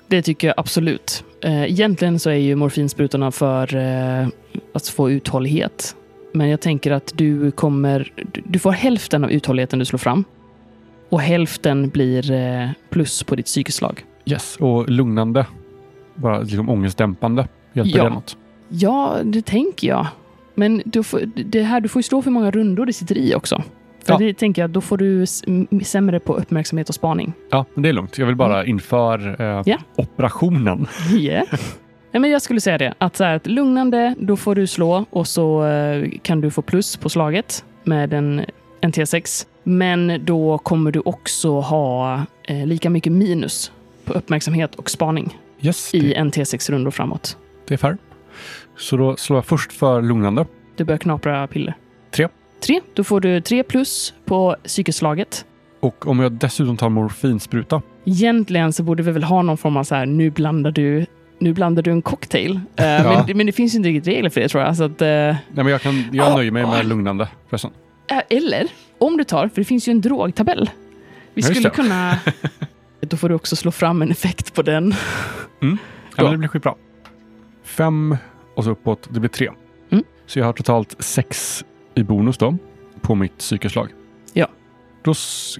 [0.07, 1.23] det tycker jag absolut.
[1.43, 4.27] Eh, Egentligen så är ju morfinsprutorna för eh,
[4.73, 5.95] att få uthållighet.
[6.31, 8.13] Men jag tänker att du kommer...
[8.45, 10.23] du- får hälften av uthålligheten du slår fram.
[11.09, 14.05] Och hälften blir eh, plus på ditt psykeslag.
[14.25, 14.57] Yes.
[14.59, 15.45] Och lugnande,
[16.15, 17.47] bara liksom ångestdämpande.
[17.73, 18.03] Hjälper Ja.
[18.03, 18.37] det något?
[18.69, 20.07] Ja, det tänker jag.
[20.55, 23.35] Men du får, det här, du får ju slå för många rundor det sitter i
[23.35, 23.63] också.
[24.03, 24.17] För Ja.
[24.17, 25.25] det tänker jag, då får du
[25.85, 27.33] sämre på uppmärksamhet och spaning.
[27.49, 28.17] Ja, men det är lugnt.
[28.17, 29.77] Jag vill bara inför eh, Ja.
[29.95, 30.87] operationen.
[31.17, 31.45] Yeah.
[32.11, 32.93] Nej, men jag skulle säga det.
[32.97, 36.61] Att, så här, att lugnande, då får du slå och så eh, kan du få
[36.61, 38.45] plus på slaget med en,
[38.81, 39.47] en T6.
[39.63, 43.71] Men då kommer du också ha eh, lika mycket minus
[44.05, 47.37] på uppmärksamhet och spaning Yes, i en T6-rundor framåt.
[47.67, 47.97] det är fair.
[48.77, 50.45] Så då slår jag först för lugnande.
[50.75, 51.73] Du börjar knapra piller.
[52.11, 52.27] Tre.
[52.65, 52.81] Tre.
[52.93, 55.45] Då får du tre plus på psykeslaget.
[55.79, 57.81] Och om jag dessutom tar morfinspruta.
[58.05, 61.05] Egentligen så borde vi väl ha någon form av så här, nu blandar du,
[61.39, 62.59] nu blandar du en cocktail.
[62.75, 63.23] Eh, Ja.
[63.27, 64.77] men, men det finns ju inte riktigt regler för det tror jag.
[64.77, 66.35] Så att, eh, Nej, men jag, kan, jag Ja.
[66.37, 67.71] nöjer mig med lugnande förresten.
[68.07, 70.69] Eh, Eller om du tar, för det finns ju en drogtabell.
[71.33, 72.17] Vi Ja, skulle kunna...
[73.01, 74.93] Då får du också slå fram en effekt på den.
[75.59, 75.67] Ja,
[76.17, 76.23] Då.
[76.23, 76.75] men det blir skitbra.
[77.63, 78.17] Fem
[78.55, 79.07] och så uppåt.
[79.11, 79.49] Det blir tre.
[79.91, 80.03] Mm.
[80.25, 81.63] Så jag har totalt sex
[81.95, 82.57] i bonus då
[83.01, 83.89] på mitt psykeslag.
[84.33, 84.47] Ja.
[85.03, 85.13] Då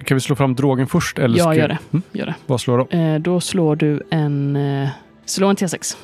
[0.04, 1.18] kan vi slå fram drogen först?
[1.18, 1.78] Eller Ja, gör det.
[1.92, 2.02] Mm.
[2.12, 2.34] Gör det.
[2.46, 2.96] Vad slår då?
[2.98, 4.56] Eh, då slår du en...
[4.56, 4.88] Eh,
[5.24, 5.96] slå en T6.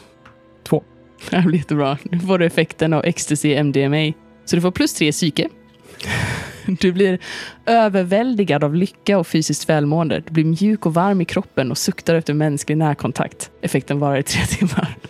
[0.62, 0.82] Två.
[1.30, 1.98] Det blir jättebra.
[2.02, 4.12] Nu får du effekten av ecstasy MDMA.
[4.44, 5.48] Så du får plus tre psyke.
[6.80, 7.18] Du blir
[7.66, 10.22] överväldigad av lycka och fysiskt välmående.
[10.26, 13.50] Du blir mjuk och varm i kroppen och suktar efter mänsklig närkontakt.
[13.62, 14.94] Effekten varar i tre timmar.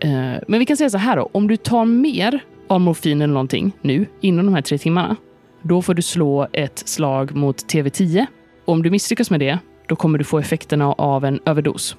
[0.00, 1.30] Eh, Men vi kan säga så här då.
[1.32, 5.16] Om du tar mer av morfin eller någonting nu, inom de här tre timmarna,
[5.62, 8.26] då får du slå ett slag mot TV10.
[8.64, 11.96] Och om du misslyckas med det, då kommer du få effekterna av en överdos.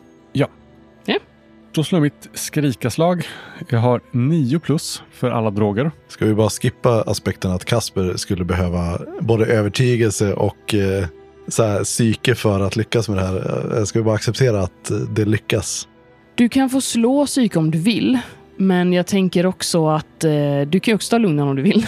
[1.78, 3.24] Då slår jag mitt skrikaslag.
[3.70, 5.92] Jag har nio plus för alla droger.
[6.08, 11.06] Ska vi bara skippa aspekten att Kasper skulle behöva både övertygelse och eh,
[11.48, 13.78] så här, psyke för att lyckas med det här?
[13.78, 15.88] Eh, Ska vi bara acceptera att eh, det lyckas?
[16.36, 18.20] Du kan få slå psyke om du vill,
[18.58, 21.86] men jag tänker också att eh, du kan ju också ta lugnan om du vill.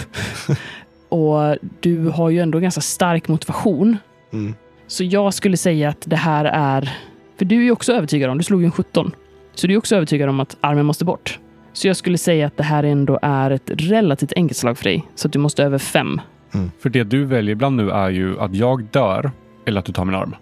[1.08, 3.96] och du har ju ändå ganska stark motivation.
[4.32, 4.54] Mm.
[4.86, 6.90] Så jag skulle säga att det här är...
[7.38, 9.12] För du är ju också övertygad om, du slog ju en 17.
[9.54, 11.38] Så du är också övertygad om att armen måste bort.
[11.72, 15.08] Så jag skulle säga att det här ändå är ett relativt enkelt slag för dig.
[15.14, 16.20] Så att du måste över fem.
[16.78, 19.30] För det du väljer ibland nu är ju att jag dör
[19.66, 20.34] eller att du tar min arm.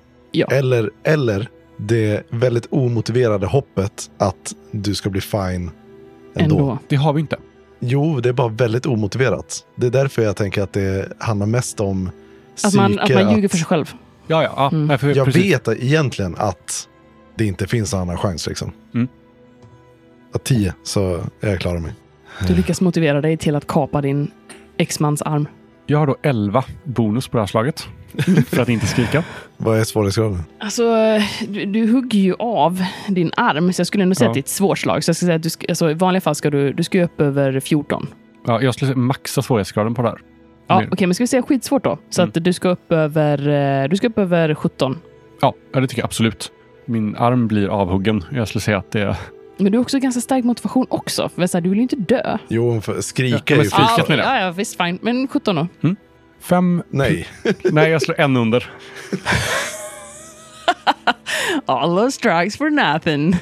[0.51, 5.71] Eller, eller det väldigt omotiverade hoppet att du ska bli fine
[6.39, 6.59] ändå.
[6.59, 6.79] Ändå.
[6.89, 7.37] Det har vi inte.
[7.81, 9.65] Jo, det är bara väldigt omotiverat.
[9.77, 12.11] Det är därför jag tänker att det handlar mest om
[12.65, 13.95] Att man, att psyke, man ljuger för sig själv.
[14.27, 14.53] Ja, ja.
[14.57, 14.69] ja.
[14.69, 14.91] Mm.
[14.91, 15.45] Jag precis.
[15.45, 16.89] vet egentligen att
[17.35, 18.47] det inte finns någon annan chans.
[18.47, 18.73] Liksom.
[18.95, 19.09] Mm.
[20.33, 21.93] Att tio så är jag klar mig.
[22.47, 24.31] Du lyckas motivera dig till att kapa din
[24.77, 25.49] exmans arm.
[25.91, 27.89] Jag har då 11 bonus på det här slaget.
[28.47, 29.25] för att inte skrika.
[29.57, 30.43] Vad är svårighetsgraden?
[30.61, 30.83] Alltså,
[31.49, 34.31] du, du hugger ju av din arm, så jag skulle ändå säga Ja.
[34.31, 35.05] att det är ett svårt slag.
[35.05, 37.21] Så jag ska säga att du alltså, i vanliga fall ska du, du ska upp
[37.21, 38.07] över 14.
[38.47, 40.19] Ja, jag skulle maxa svårighetsgraden på det här.
[40.67, 41.99] Ja, okej, men ska vi säga skitsvårt då?
[42.11, 42.33] Så Mm.
[42.37, 43.49] att du ska upp över,
[43.83, 44.99] eh, du ska upp över 17.
[45.41, 46.53] Ja, ja, det tycker jag absolut.
[46.87, 48.25] Min arm blir avhuggen.
[48.33, 49.17] Jag skulle säga att det är...
[49.59, 51.29] Men du har också ganska stark motivation också.
[51.29, 52.39] För så här, du vill ju inte dö.
[52.49, 53.71] Jo, för skrika Ja, är ju...
[53.73, 54.37] ja, menar jag.
[54.37, 54.99] ja, ja, visst, fine.
[55.03, 55.69] Men 17 då?
[56.41, 56.83] Fem...
[56.91, 57.29] Nej.
[57.65, 58.71] Nej, jag slår en under.
[61.67, 63.37] All those drugs for nothing.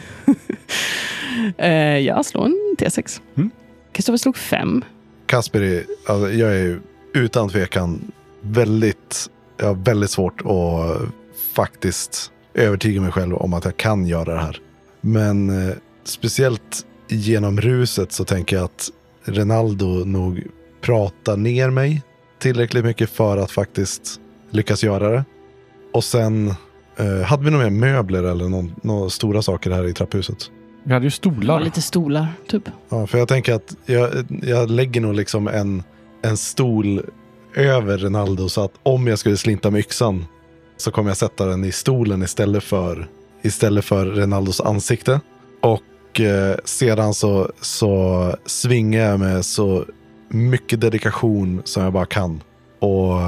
[1.62, 3.20] uh, jag slår en T6.
[3.37, 3.50] Mm.
[3.92, 4.85] Kristoffer slog fem.
[5.26, 6.81] Kasper är, alltså, jag är
[7.14, 11.00] utan tvekan väldigt, jag har väldigt svårt att
[11.55, 14.61] faktiskt övertyga mig själv om att jag kan göra det här.
[15.00, 15.74] Men eh,
[16.08, 18.90] speciellt genom ruset så tänker jag att
[19.24, 20.42] Ronaldo nog
[20.80, 22.02] pratar ner mig
[22.38, 25.24] tillräckligt mycket för att faktiskt lyckas göra det.
[25.92, 26.54] Och sen,
[26.96, 30.50] eh, hade vi några mer möbler eller någon, några stora saker här i trapphuset?
[30.84, 31.60] Vi hade ju stolar.
[31.60, 32.68] lite stolar, typ.
[32.88, 34.10] Ja, för jag tänker att jag,
[34.42, 35.82] jag lägger nog liksom en,
[36.22, 37.02] en stol
[37.54, 40.24] över Ronaldo så att om jag skulle slinta med yxan
[40.76, 43.08] så kommer jag sätta den i stolen istället för,
[43.42, 45.20] istället för Ronaldos ansikte.
[45.60, 45.82] Och
[46.20, 49.85] eh, sedan så, så svingar jag med så
[50.29, 52.42] mycket dedikation som jag bara kan
[52.79, 53.20] och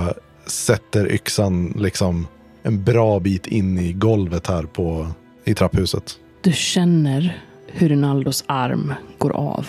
[0.47, 2.27] sätter yxan liksom
[2.63, 5.07] en bra bit in i golvet här på,
[5.45, 6.19] i trapphuset.
[6.41, 9.67] Du känner hur Rinaldos arm går av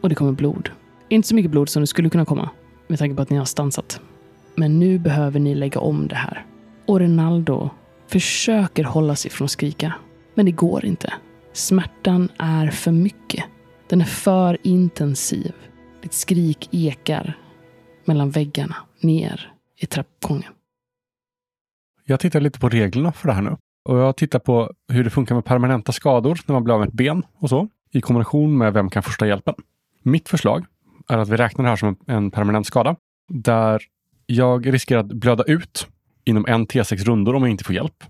[0.00, 0.70] och det kommer blod.
[1.08, 2.50] Inte så mycket blod som det skulle kunna komma
[2.88, 4.00] med tanke på att ni har stansat.
[4.54, 6.46] Men nu behöver ni lägga om det här.
[6.86, 7.70] Och Rinaldo
[8.06, 9.92] försöker hålla sig från att skrika.
[10.34, 11.12] Men det går inte.
[11.58, 13.44] Smärtan är för mycket.
[13.88, 15.52] Den är för intensiv.
[16.02, 17.38] Ditt skrik ekar
[18.04, 20.52] mellan väggarna ner i trappuppgången.
[22.04, 23.56] Jag tittar lite på reglerna för det här nu.
[23.84, 26.88] Och jag tittar på hur det funkar med permanenta skador när man blir av med
[26.88, 27.68] ett ben och så.
[27.92, 29.54] I kombination med vem kan första hjälpen.
[30.02, 30.64] Mitt förslag
[31.08, 32.96] är att vi räknar det här som en permanent skada.
[33.28, 33.82] Där
[34.26, 35.86] jag riskerar att blöda ut
[36.24, 38.04] inom en T6 rundor om jag inte får hjälp.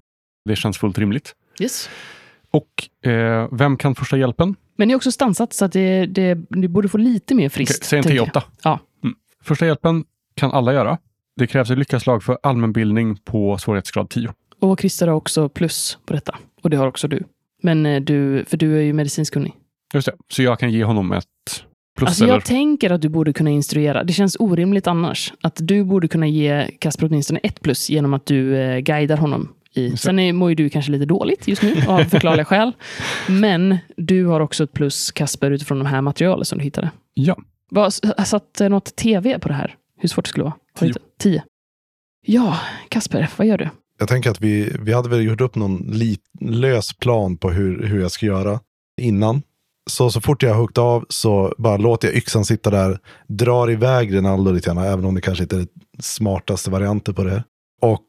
[0.44, 1.34] Det känns fullt rimligt.
[1.60, 1.90] Yes.
[2.50, 4.56] Och eh, vem kan första hjälpen?
[4.76, 7.78] Men ni är också stansat så att det, det, ni borde få lite mer friskt.
[7.78, 8.28] Okej, säg en tänker jag.
[8.28, 8.42] T8.
[8.62, 8.80] Ja.
[9.04, 9.16] Mm.
[9.42, 10.98] Första hjälpen kan alla göra.
[11.36, 14.32] Det krävs ett lyckaslag för allmänbildning på svårighetsgrad 10.
[14.60, 16.38] Och Christer har också plus på detta.
[16.62, 17.22] Och det har också du.
[17.62, 19.54] Men eh, du, för du är ju medicinskt kunnig.
[19.94, 20.14] Just det.
[20.32, 21.24] Så jag kan ge honom ett
[21.96, 22.34] plus Alltså eller?
[22.34, 24.04] jag tänker att du borde kunna instruera.
[24.04, 25.32] Det känns orimligt annars.
[25.42, 29.48] Att du borde kunna ge Kasper åtminstone ett plus genom att du eh, guidar honom.
[29.74, 29.96] I.
[29.96, 32.72] Sen är, mår ju du kanske lite dåligt just nu av förklarliga skäl.
[33.28, 36.90] Men du har också ett plus Kasper utifrån de här materialen som du hittade.
[37.14, 37.36] Ja.
[37.70, 37.92] Vad,
[38.26, 39.74] satt något tv på det här?
[40.00, 40.54] Hur svårt det skulle vara?
[40.78, 40.94] Tio.
[41.18, 41.44] Tio.
[42.26, 43.68] Ja, Kasper, vad gör du?
[43.98, 47.86] Jag tänker att vi, vi hade väl gjort upp någon lit, lös plan på hur,
[47.86, 48.60] hur jag ska göra
[49.00, 49.42] innan.
[49.90, 53.70] Så, så fort jag har huggit av så bara låter jag yxan sitta där, drar
[53.70, 57.44] iväg Rinaldo lite grann, även om det kanske inte är den smartaste varianten på det.
[57.80, 58.06] Och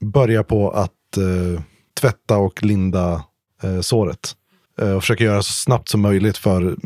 [0.00, 1.62] börjar på att eh,
[2.00, 3.24] tvätta och linda
[3.62, 4.32] eh, såret.
[4.80, 6.76] Eh, och försöker göra så snabbt som möjligt för,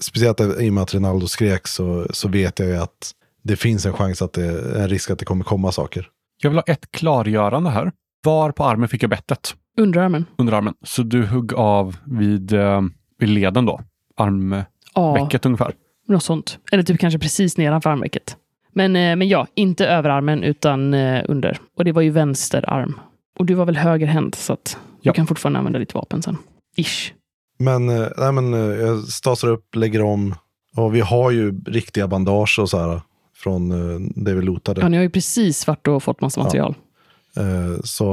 [0.00, 3.86] speciellt i och med att Rinaldo skrek så, så vet jag ju att det finns
[3.86, 6.08] en chans att det en risk att det kommer komma saker.
[6.42, 7.92] Jag vill ha ett klargörande här.
[8.24, 9.54] Var på armen fick jag bettet?
[9.78, 10.24] Underarmen?
[10.38, 10.74] Under armen.
[10.82, 12.80] Så du hugg av vid, eh,
[13.18, 13.80] vid leden då?
[14.16, 15.72] Armvecket Ja, ungefär.
[16.08, 16.58] något sånt.
[16.72, 18.36] Eller typ kanske precis nedanför armvecket.
[18.74, 21.58] Men, eh, men ja, inte överarmen utan eh, under.
[21.76, 23.00] Och det var ju vänster arm.
[23.38, 25.12] Och du var väl högerhänt så att Ja.
[25.12, 26.36] du kan fortfarande använda ditt vapen sen.
[26.76, 27.12] Ish.
[27.58, 30.34] Men, eh, nej, men eh, jag stasar upp, lägger om.
[30.76, 33.00] Och vi har ju riktiga bandage och så här
[33.36, 34.80] från eh, det vi lootade.
[34.80, 36.44] Ja, ni har ju precis varit och fått massa Ja.
[36.44, 36.74] material.
[37.36, 38.04] Eh, Så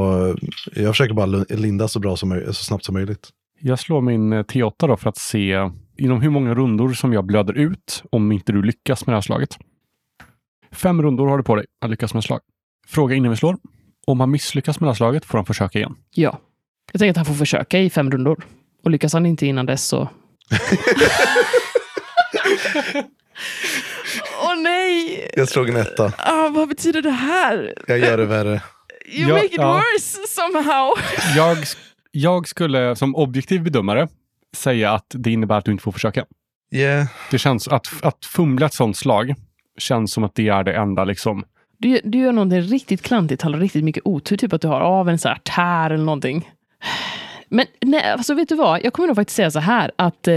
[0.75, 3.29] jag försöker bara linda så, bra som, så snabbt som möjligt.
[3.61, 7.25] Jag slår min eh, T8 då för att se inom hur många rundor som jag
[7.25, 9.57] blöder ut om inte du lyckas med det här slaget.
[10.71, 12.39] Fem rundor har du på dig att lyckas med slag.
[12.87, 13.57] Fråga innan vi slår.
[14.09, 15.95] Om han misslyckas med det här slaget får han försöka igen.
[16.11, 16.39] Ja.
[16.91, 18.43] Jag tänker att han får försöka i fem rundor.
[18.83, 19.99] Och lyckas han inte innan dess så...
[24.43, 25.29] Åh nej!
[25.33, 26.13] Jag slog en etta.
[26.17, 27.73] Ah, vad betyder det här?
[27.87, 28.61] Jag gör det värre.
[29.07, 29.73] You Ja, make it ja.
[29.73, 30.93] worse somehow.
[31.35, 31.57] Jag,
[32.11, 34.07] jag skulle som objektiv bedömare
[34.55, 36.25] säga att det innebär att du inte får försöka.
[36.71, 37.07] Yeah.
[37.31, 39.35] Det känns att, att fumla ett sånt slag
[39.77, 41.43] känns som att det är det enda liksom.
[41.79, 44.37] Du, du gör någonting riktigt klantigt, har riktigt mycket otur.
[44.37, 46.49] Typ att du har av en så här tär eller någonting.
[47.49, 48.83] Men nej, alltså vet du vad?
[48.83, 50.35] Jag kommer nog faktiskt säga så här att, eh,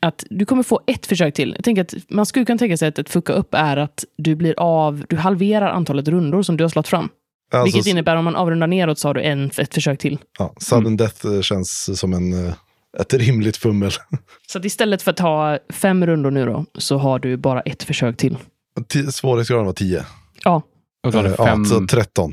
[0.00, 1.52] att du kommer få ett försök till.
[1.56, 4.34] Jag tänker att man skulle kunna tänka sig att ett fucka upp är att du
[4.34, 7.08] blir av, du halverar antalet rundor som du har slått fram.
[7.52, 10.18] Alltså, Vilket innebär om man avrundar neråt så har du en, ett försök till.
[10.38, 12.54] ja, sudden death eh, känns som en, eh,
[13.00, 13.90] ett rimligt fummel.
[14.48, 17.82] Så att istället för att ta fem rundor nu då, så har du bara ett
[17.82, 18.36] försök till.
[18.80, 20.04] Ti- Svårighetsgraden var 10.
[20.44, 20.62] Ja,
[21.04, 22.32] Och då det Eh, fem, Ja, så 13.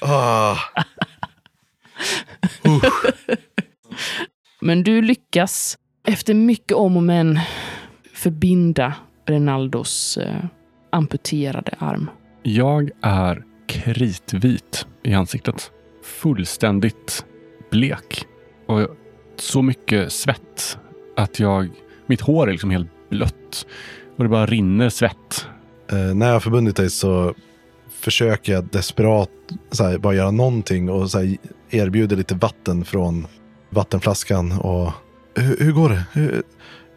[0.00, 0.56] ah.
[4.60, 7.40] Men du lyckas efter mycket om och men
[8.14, 8.94] förbinda
[9.26, 10.44] Renaldos eh,
[10.90, 12.10] amputerade arm.
[12.42, 15.70] Jag är kritvit i ansiktet.
[16.04, 17.24] Fullständigt
[17.70, 18.26] blek.
[18.66, 18.86] Och
[19.36, 20.78] så mycket svett
[21.16, 21.70] att jag...
[22.06, 23.66] Mitt hår är liksom helt blött.
[24.22, 25.48] Och det bara rinner svett.
[25.92, 27.34] Eh, när jag har förbundit dig så
[27.90, 29.28] försöker jag desperat
[29.78, 31.36] här, bara göra någonting och så här,
[31.70, 33.26] erbjuder lite vatten från
[33.70, 34.52] vattenflaskan.
[34.52, 34.92] Och,
[35.34, 36.04] hur, hur går det?
[36.12, 36.42] Hur,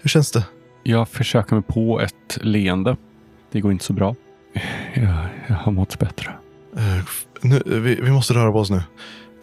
[0.02, 0.43] hur känns det?
[0.84, 2.97] Jag försöker mig på ett leende.
[3.52, 4.16] Det går inte så bra.
[4.93, 6.32] Jag, jag har mått bättre.
[6.78, 7.04] Eh,
[7.41, 8.82] nu, vi, vi måste röra på oss nu.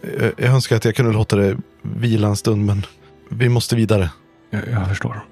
[0.03, 2.87] Eh, jag önskar att jag kunde låta det vila en stund, men
[3.29, 4.11] vi måste vidare.
[4.51, 5.25] Jag, jag förstår.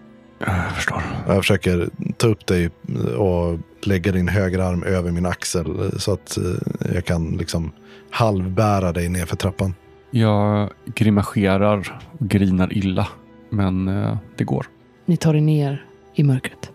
[0.46, 1.02] Jag förstår.
[1.26, 1.88] Jag försöker
[2.20, 2.70] ta upp dig
[3.16, 7.72] och lägga din högra arm över min axel så att eh, jag kan liksom
[8.10, 9.74] halvbära dig ner för trappan.
[10.10, 13.08] Jag grimaserar och grinar illa.
[13.50, 14.66] Men eh, det går.
[15.06, 16.70] Ni tar er ner i mörkret.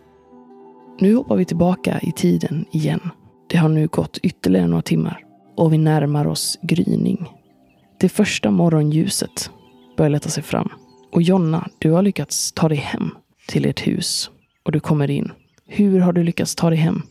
[0.99, 3.09] Nu hoppar vi tillbaka i tiden igen.
[3.47, 5.21] Det har nu gått ytterligare några timmar.
[5.57, 7.29] och vi närmar oss gryning.
[7.99, 9.51] Det första morgonljuset
[9.97, 10.69] börjar leta sig fram.
[11.11, 13.09] Och Jonna, du har lyckats ta dig hem
[13.47, 14.31] till ert hus
[14.65, 15.31] och du kommer in.
[15.67, 17.01] Hur har du lyckats ta dig hem?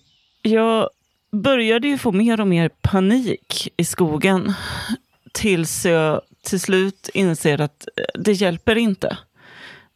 [0.43, 0.89] Jag
[1.33, 4.53] började ju få mer och mer panik i skogen.
[5.33, 9.19] Tills jag till slut inser att eh, det hjälper inte.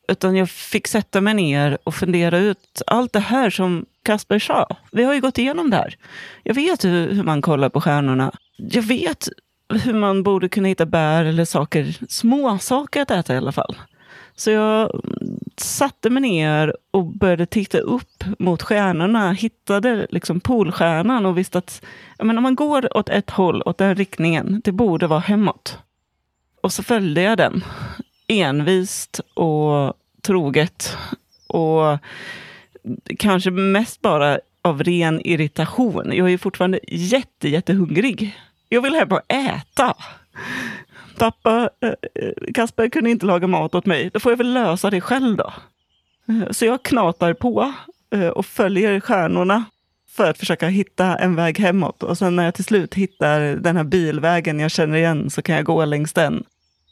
[0.08, 4.66] Utan jag fick sätta mig ner och fundera ut allt det här som Kasper sa.
[4.92, 5.96] Vi har ju gått igenom det här.
[6.42, 8.32] Jag vet hur, hur man kollar på stjärnorna.
[8.56, 9.28] Jag vet
[9.84, 13.76] hur man borde kunna hitta bär eller saker, små saker att äta i alla fall.
[14.38, 15.02] Så jag
[15.56, 19.32] satte mig ner och började titta upp mot stjärnorna.
[19.32, 21.82] Hittade liksom polstjärnan och visste att
[22.18, 25.78] men om man går åt ett håll, åt den riktningen, det borde vara hemåt.
[26.60, 27.64] Och så följde jag den.
[28.26, 30.96] Envist och troget.
[31.46, 31.98] Och
[33.18, 36.12] kanske mest bara av ren irritation.
[36.12, 38.38] Jag är fortfarande jätte, jättehungrig.
[38.68, 39.94] Jag vill hem och äta.
[41.18, 44.10] Pappa, eh, Kasper kunde inte laga mat åt mig.
[44.12, 45.52] Då får jag väl lösa det själv då.
[46.28, 47.72] Eh, så jag knatar på
[48.14, 49.64] eh, och följer stjärnorna
[50.10, 52.02] för att försöka hitta en väg hemåt.
[52.02, 55.54] Och sen när jag till slut hittar den här bilvägen jag känner igen så kan
[55.54, 56.44] jag gå längs den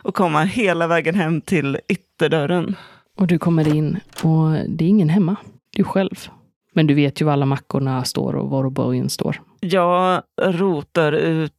[0.03, 2.77] och komma hela vägen hem till ytterdörren.
[3.17, 5.37] Och du kommer in och det är ingen hemma.
[5.71, 6.29] Du själv.
[6.73, 9.41] Men du vet ju var alla mackorna står och var borgen står.
[9.61, 11.56] Jag rotar ut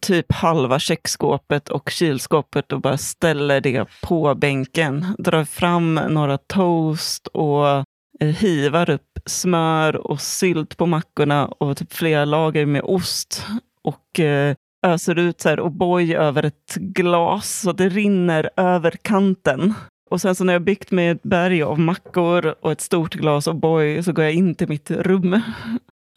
[0.00, 5.06] typ halva köksskåpet och kylskåpet och bara ställer det på bänken.
[5.18, 7.84] Drar fram några toast och eh,
[8.20, 13.46] hivar upp smör och sylt på mackorna och typ flera lager med ost.
[13.82, 14.54] Och eh,
[14.86, 19.74] öser ut så här O'boy över ett glas så det rinner över kanten.
[20.10, 23.48] Och sen så när jag byggt mig ett berg av mackor och ett stort glas
[23.48, 25.40] O'boy så går jag in till mitt rum.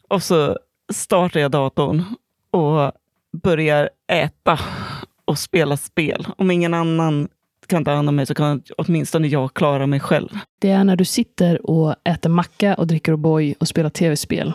[0.08, 0.58] Och så
[0.92, 2.04] startar jag datorn
[2.50, 2.92] och
[3.32, 4.58] börjar äta
[5.24, 6.26] och spela spel.
[6.36, 7.28] Om ingen annan
[7.66, 10.28] kan ta hand om mig så kan åtminstone jag klara mig själv.
[10.60, 14.52] Det är när du sitter och äter macka och dricker O'boy och spelar tv-spel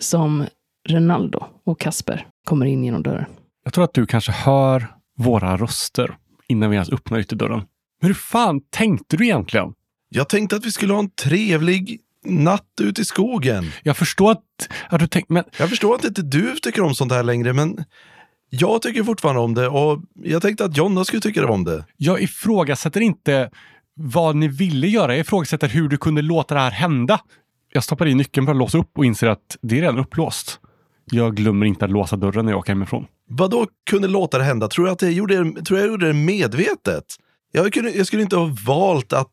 [0.00, 0.46] som
[0.88, 3.24] Ronaldo och Kasper kommer in genom dörren.
[3.64, 4.86] Jag tror att du kanske hör
[5.18, 6.16] våra röster
[6.48, 7.62] innan vi ens öppnar ytterdörren.
[8.00, 9.74] Hur fan tänkte du egentligen?
[10.08, 13.70] Jag tänkte att vi skulle ha en trevlig natt ute i skogen.
[13.82, 17.12] Jag förstår att, att du tänkte, men Jag förstår att inte du tycker om sånt
[17.12, 17.84] här längre, men
[18.54, 21.84] jag tycker fortfarande om det och jag tänkte att Jonna skulle tycka om det.
[21.96, 23.50] jag ifrågasätter inte
[23.94, 25.12] vad ni ville göra.
[25.12, 27.20] Jag ifrågasätter hur du kunde låta det här hända.
[27.72, 30.60] Jag stoppar i nyckeln för att låsa upp och inser att det är redan upplåst.
[31.10, 33.06] Jag glömmer inte att låsa dörren när jag åker hemifrån.
[33.28, 34.68] Vad då kunde låta det hända?
[34.68, 37.04] Tror jag att jag gjorde det, tror jag gjorde det medvetet?
[37.52, 39.32] Jag, kunde, jag skulle inte ha valt att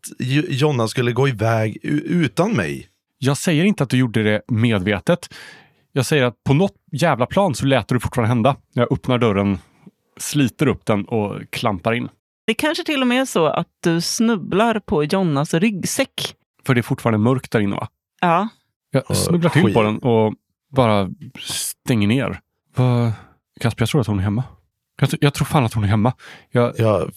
[0.49, 2.88] Jonna skulle gå iväg utan mig.
[3.17, 5.30] Jag säger inte att du gjorde det medvetet.
[5.91, 8.55] Jag säger att på något jävla plan så lät det fortfarande hända.
[8.73, 9.57] Jag öppnar dörren,
[10.17, 12.09] sliter upp den och klampar in.
[12.47, 16.35] Det kanske till och med är så att du snubblar på Jonnas ryggsäck.
[16.65, 17.87] För det är fortfarande mörkt där inne va?
[18.21, 18.47] Ja,
[18.91, 20.33] Jag snubblar till på den och
[20.71, 21.09] bara
[21.39, 22.39] stänger ner.
[22.75, 23.11] Vad...
[23.59, 24.43] Kasper, jag tror att hon är hemma.
[25.19, 26.13] Jag, tror fan att hon är hemma.
[26.51, 27.11] Jag, Jag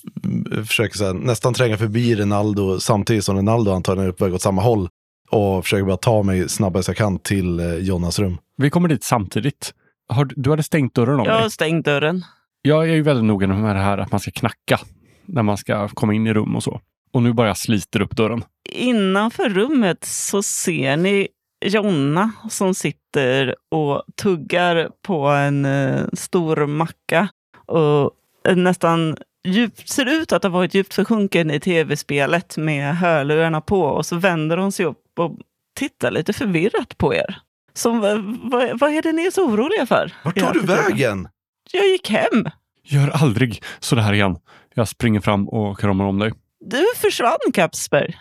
[0.66, 4.42] försöker så här, nästan tränga förbi Ronaldo samtidigt som Ronaldo antagligen är på väg åt
[4.42, 4.88] samma håll.
[5.30, 8.38] Och försöker bara ta mig snabbast jag kan till eh, Jonnas rum.
[8.62, 9.74] Vi kommer dit samtidigt.
[10.08, 11.42] Har, du- hade stängt dörren om jag dig.
[11.42, 12.24] har stängt dörren.
[12.62, 14.80] Jag är ju väldigt noga med det här att man ska knacka
[15.26, 16.80] när man ska komma in i rum och så.
[17.12, 18.44] Och nu bara sliter upp dörren.
[18.70, 21.28] Innanför rummet så ser ni
[21.64, 27.28] Jonna som sitter och tuggar på en eh, stor macka.
[27.66, 28.10] Och
[28.48, 29.16] eh, nästan
[29.48, 33.82] djupt, ser ut att ha varit djupt försjunken i tv-spelet med hörlurarna på.
[33.82, 35.38] Och så vänder hon sig upp och
[35.76, 37.36] tittar lite förvirrat på er.
[37.74, 40.12] Som, vad, vad, är det ni är så oroliga för?
[40.24, 41.28] Vart tar du vägen?
[41.72, 42.44] Jag gick hem.
[42.84, 44.36] Gör aldrig så det här igen.
[44.74, 46.32] Jag springer fram och kramar om dig.
[46.60, 48.16] Du försvann, Kapsper.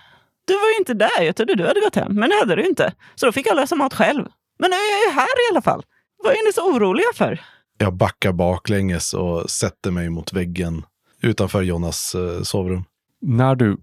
[0.47, 1.21] Du var ju inte där.
[1.21, 2.93] Jag trodde du hade gått hem, men det hade du inte.
[3.15, 4.25] Så då fick jag lösa mat själv.
[4.59, 5.83] Men nu är jag ju här i alla fall.
[6.23, 7.41] Vad är ni så oroliga för?
[7.77, 10.85] Jag backar baklänges och sätter mig mot väggen
[11.21, 12.83] utanför Jonas eh, sovrum.
[13.21, 13.77] När du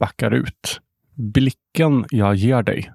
[0.00, 0.80] backar ut,
[1.16, 2.92] blicken jag ger dig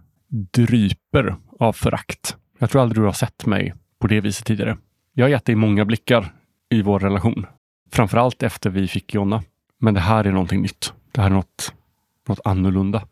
[0.54, 2.36] dryper av förakt.
[2.60, 4.78] Jag tror aldrig du har sett mig på det viset tidigare.
[5.14, 6.34] Jag har gett dig många blickar
[6.70, 7.46] i vår relation.
[7.92, 9.44] Framförallt efter vi fick Jonna.
[9.80, 10.94] Men det här är någonting nytt.
[11.12, 11.74] Det här är något,
[12.28, 13.08] något annorlunda.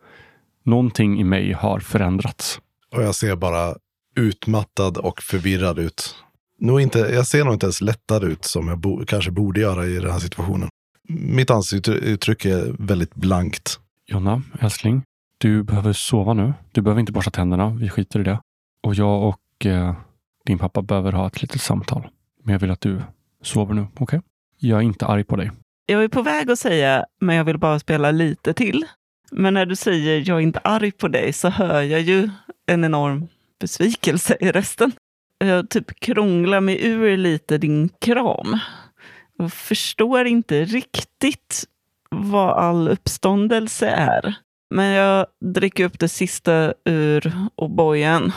[0.64, 2.60] Någonting i mig har förändrats.
[2.96, 3.76] Och jag ser bara
[4.16, 6.16] utmattad och förvirrad ut.
[6.60, 9.86] Nog inte, jag ser nog inte ens lättad ut som jag bo, kanske borde göra
[9.86, 10.70] i den här situationen.
[11.10, 13.80] Mitt ansiktsuttryck är väldigt blankt.
[14.08, 15.04] Jonna, älskling,
[15.38, 16.54] du behöver sova nu.
[16.72, 17.70] Du behöver inte borsta tänderna.
[17.70, 18.40] Vi skiter i det.
[18.84, 19.96] Och jag och eh,
[20.46, 22.08] din pappa behöver ha ett litet samtal.
[22.44, 23.02] Men jag vill att du
[23.42, 24.04] sover nu, okej?
[24.04, 24.20] Okay?
[24.58, 25.52] Jag är inte arg på dig.
[25.86, 28.86] Jag är på väg att säga, men jag vill bara spela lite till.
[29.32, 32.30] Men när du säger jag är inte arg på dig så hör jag ju
[32.66, 33.28] en enorm
[33.60, 34.92] besvikelse i rösten.
[35.38, 38.60] Jag typ krånglar mig ur lite din kram.
[39.38, 41.64] Jag förstår inte riktigt
[42.10, 44.36] vad all uppståndelse är.
[44.70, 48.32] Men jag dricker upp det sista ur O'boyen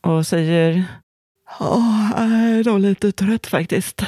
[0.00, 0.84] och säger
[1.58, 4.02] Ja, jag är nog lite trött faktiskt.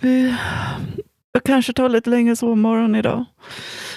[0.00, 0.34] Vi,
[1.32, 3.24] jag kanske tar lite längre sovmorgon idag.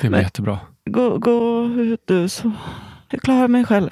[0.02, 0.60] Det blir Men, jättebra.
[0.86, 2.52] Gå, gå ut du så
[3.10, 3.90] jag klarar mig själv.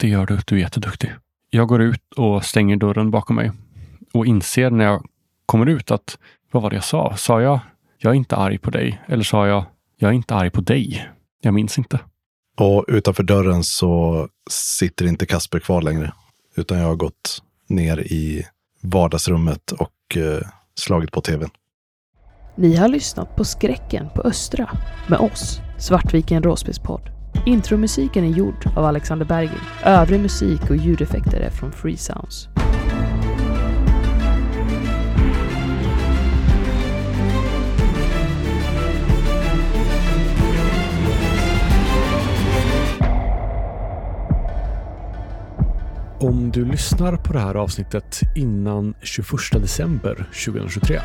[0.00, 0.38] Det gör du.
[0.46, 1.12] Du är jätteduktig.
[1.50, 3.52] Jag går ut och stänger dörren bakom mig
[4.12, 5.06] och inser när jag
[5.46, 6.18] kommer ut att
[6.50, 7.16] vad var det jag sa?
[7.16, 7.60] Sa jag
[7.98, 9.02] jag är inte arg på dig?
[9.06, 9.64] Eller sa jag
[9.98, 11.08] jag är inte arg på dig?
[11.40, 11.98] Jag minns inte.
[12.56, 16.12] Och utanför dörren så sitter inte Kasper kvar längre,
[16.56, 18.46] utan jag har gått ner i
[18.80, 21.50] vardagsrummet och eh, slagit på tvn.
[22.56, 24.70] Ni har lyssnat på Skräcken på Östra
[25.08, 27.02] med oss, Svartviken Råspelspodd.
[27.46, 29.60] Intromusiken är gjord av Alexander Bergin.
[29.84, 32.48] Övrig musik och ljudeffekter är från Free Sounds.
[46.20, 51.00] Om du lyssnar på det här avsnittet innan 21 december 2023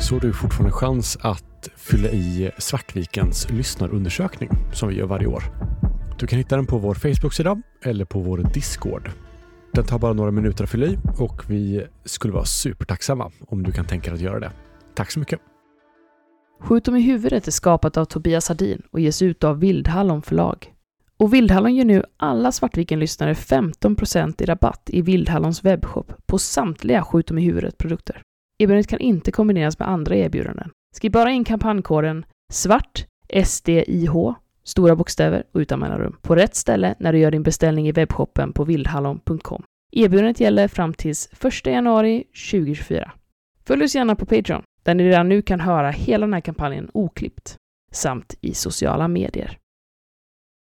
[0.00, 5.42] så har du fortfarande chans att fylla i Svartvikens lyssnarundersökning som vi gör varje år.
[6.18, 9.10] Du kan hitta den på vår Facebook-sida eller på vår Discord.
[9.72, 13.72] Den tar bara några minuter att fylla i och vi skulle vara supertacksamma om du
[13.72, 14.52] kan tänka dig att göra det.
[14.94, 15.40] Tack så mycket!
[16.60, 20.75] Skjut dem i huvudet är skapat av Tobias Hardin och ges ut av Vildhallon förlag.
[21.18, 27.26] Och Vildhallon ger nu alla Svartviken-lyssnare 15% i rabatt i Vildhallons webbshop på samtliga Skjut
[27.26, 28.22] dem i huvudet-produkter.
[28.58, 30.70] Erbjudandet kan inte kombineras med andra erbjudanden.
[30.96, 33.06] Skriv bara in kampanjkoden SVART
[33.44, 34.14] SDIH
[34.64, 38.52] stora bokstäver och utan mellanrum, på rätt ställe när du gör din beställning i webbshoppen
[38.52, 39.62] på vildhallon.com.
[39.92, 43.12] Erbjudandet gäller fram tills 1 januari 2024.
[43.66, 46.90] Följ oss gärna på Patreon, där ni redan nu kan höra hela den här kampanjen
[46.94, 47.56] oklippt,
[47.92, 49.58] samt i sociala medier.